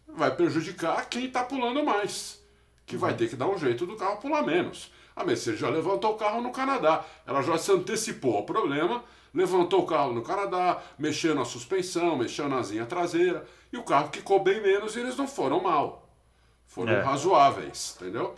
[0.08, 2.40] vai prejudicar quem está pulando mais,
[2.86, 4.92] que vai ter que dar um jeito do carro pular menos.
[5.14, 9.04] A Mercedes já levantou o carro no Canadá, ela já se antecipou ao problema,
[9.34, 14.10] levantou o carro no Canadá, mexeu na suspensão, mexeu na asinha traseira, e o carro
[14.10, 16.08] quicou bem menos e eles não foram mal.
[16.66, 17.00] Foram é.
[17.00, 18.34] razoáveis, entendeu?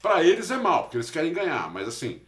[0.00, 2.20] Para eles é mal, porque eles querem ganhar, mas assim,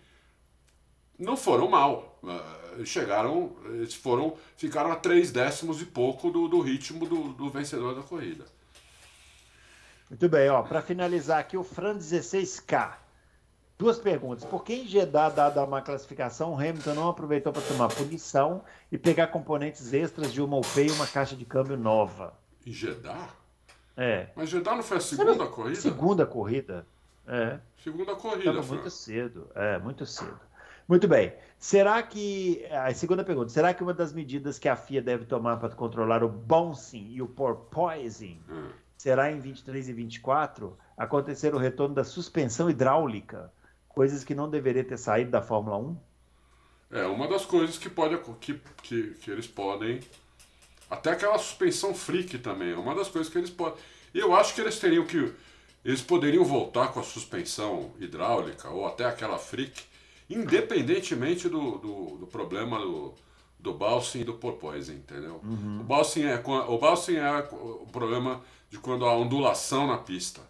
[1.18, 2.18] não foram mal.
[2.22, 7.48] Uh, chegaram, eles foram, ficaram a três décimos e pouco do, do ritmo do, do
[7.50, 8.44] vencedor da corrida.
[10.10, 10.62] Muito bem, ó.
[10.62, 12.96] Para finalizar aqui, o Fran 16K.
[13.78, 14.44] Duas perguntas.
[14.44, 18.98] Por que em Jeddah, dada uma classificação, o Hamilton não aproveitou para tomar punição e
[18.98, 22.34] pegar componentes extras de uma UP e uma caixa de câmbio nova?
[22.66, 23.28] Em Jeddah?
[23.96, 24.30] É.
[24.34, 25.80] Mas Jeddah não foi a segunda corrida?
[25.80, 26.86] Segunda corrida.
[27.26, 27.60] É.
[27.84, 29.48] Segunda corrida, Estava muito cedo.
[29.54, 30.40] É, muito cedo.
[30.88, 31.34] Muito bem.
[31.58, 32.66] Será que.
[32.72, 33.50] A segunda pergunta.
[33.50, 37.22] Será que uma das medidas que a FIA deve tomar para controlar o bouncing e
[37.22, 43.50] o porpoising hum será em 23 e 24 acontecer o retorno da suspensão hidráulica,
[43.88, 45.96] coisas que não deveria ter saído da Fórmula 1?
[46.90, 50.00] É, uma das coisas que, pode, que, que, que eles podem.
[50.90, 53.78] Até aquela suspensão freak também, é uma das coisas que eles podem.
[54.12, 55.32] Eu acho que eles teriam que.
[55.84, 59.80] Eles poderiam voltar com a suspensão hidráulica ou até aquela freak,
[60.28, 63.14] independentemente do, do, do problema do,
[63.60, 65.40] do bouncing e do porpoising, entendeu?
[65.42, 65.80] Uhum.
[65.80, 70.40] O bouncing é o bouncing é o problema de quando há ondulação na pista.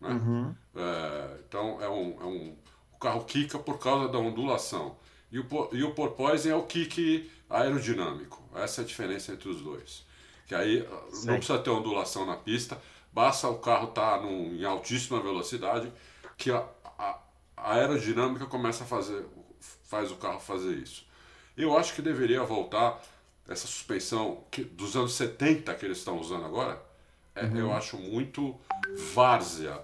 [0.00, 0.10] Né?
[0.10, 0.54] Uhum.
[0.74, 2.56] É, então é um, é um.
[2.92, 4.96] O carro quica por causa da ondulação.
[5.30, 8.42] E o, e o porpoising é o kick aerodinâmico.
[8.54, 10.06] Essa é a diferença entre os dois.
[10.46, 11.26] Que aí Sim.
[11.26, 12.80] não precisa ter ondulação na pista,
[13.12, 15.92] basta o carro estar tá em altíssima velocidade,
[16.38, 16.64] que a,
[16.98, 17.18] a,
[17.56, 19.26] a aerodinâmica começa a fazer,
[19.84, 21.06] faz o carro fazer isso.
[21.56, 23.02] Eu acho que deveria voltar
[23.46, 26.80] essa suspensão que, dos anos 70 que eles estão usando agora,
[27.44, 27.56] uhum.
[27.56, 28.54] eu acho muito
[29.14, 29.74] várzea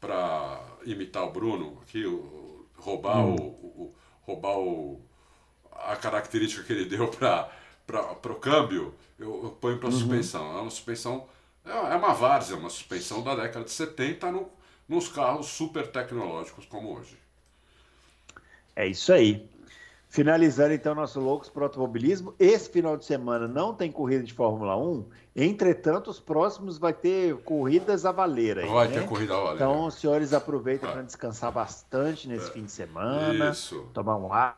[0.00, 3.34] para imitar o Bruno aqui, o, roubar, uhum.
[3.36, 5.00] o, o, roubar o,
[5.72, 9.94] a característica que ele deu para o câmbio, eu, eu ponho para uhum.
[9.94, 10.58] suspensão.
[10.58, 11.26] É uma suspensão,
[11.64, 14.48] é, é uma várzea, uma suspensão da década de 70 no,
[14.88, 17.18] nos carros super tecnológicos como hoje.
[18.74, 19.48] É isso aí.
[20.08, 24.32] Finalizando então nosso Loucos para o Automobilismo, esse final de semana não tem corrida de
[24.32, 28.68] Fórmula 1, entretanto, os próximos vai ter corridas a valer aí.
[28.68, 29.00] Vai né?
[29.00, 29.54] ter corrida a valer.
[29.56, 32.52] Então, os senhores aproveitem para descansar bastante nesse é.
[32.52, 33.50] fim de semana.
[33.50, 33.86] Isso.
[33.92, 34.56] Tomar um ar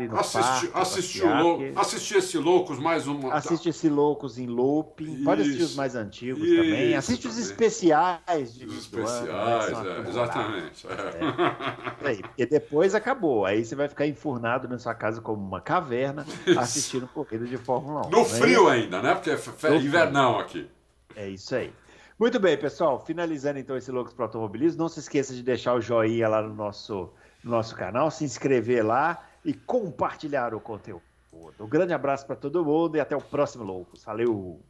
[0.00, 3.30] e no Assisti, parque, assistir, o assistir esse Loucos mais um.
[3.30, 5.24] Assiste esse Loucos em looping.
[5.24, 6.94] Pode assistir os mais antigos Isso, também.
[6.94, 10.02] Assiste os especiais de Os especiais, ano, né?
[10.04, 10.86] é, exatamente.
[10.86, 12.08] É.
[12.08, 13.46] Aí, porque depois acabou.
[13.46, 16.60] Aí você vai ficar enfurnado na sua casa como uma caverna Isso.
[16.60, 18.10] assistindo corrida de Fórmula 1.
[18.10, 18.24] No né?
[18.24, 19.14] frio ainda, né?
[19.14, 19.36] Porque é
[20.14, 20.70] invernão aqui.
[21.16, 21.72] É isso aí.
[22.18, 23.04] Muito bem, pessoal.
[23.04, 26.54] Finalizando então esse Loucos para Automobilismo, não se esqueça de deixar o joinha lá no
[26.54, 27.12] nosso,
[27.42, 31.02] no nosso canal, se inscrever lá e compartilhar o conteúdo.
[31.58, 34.04] Um grande abraço para todo mundo e até o próximo Loucos.
[34.04, 34.60] Valeu!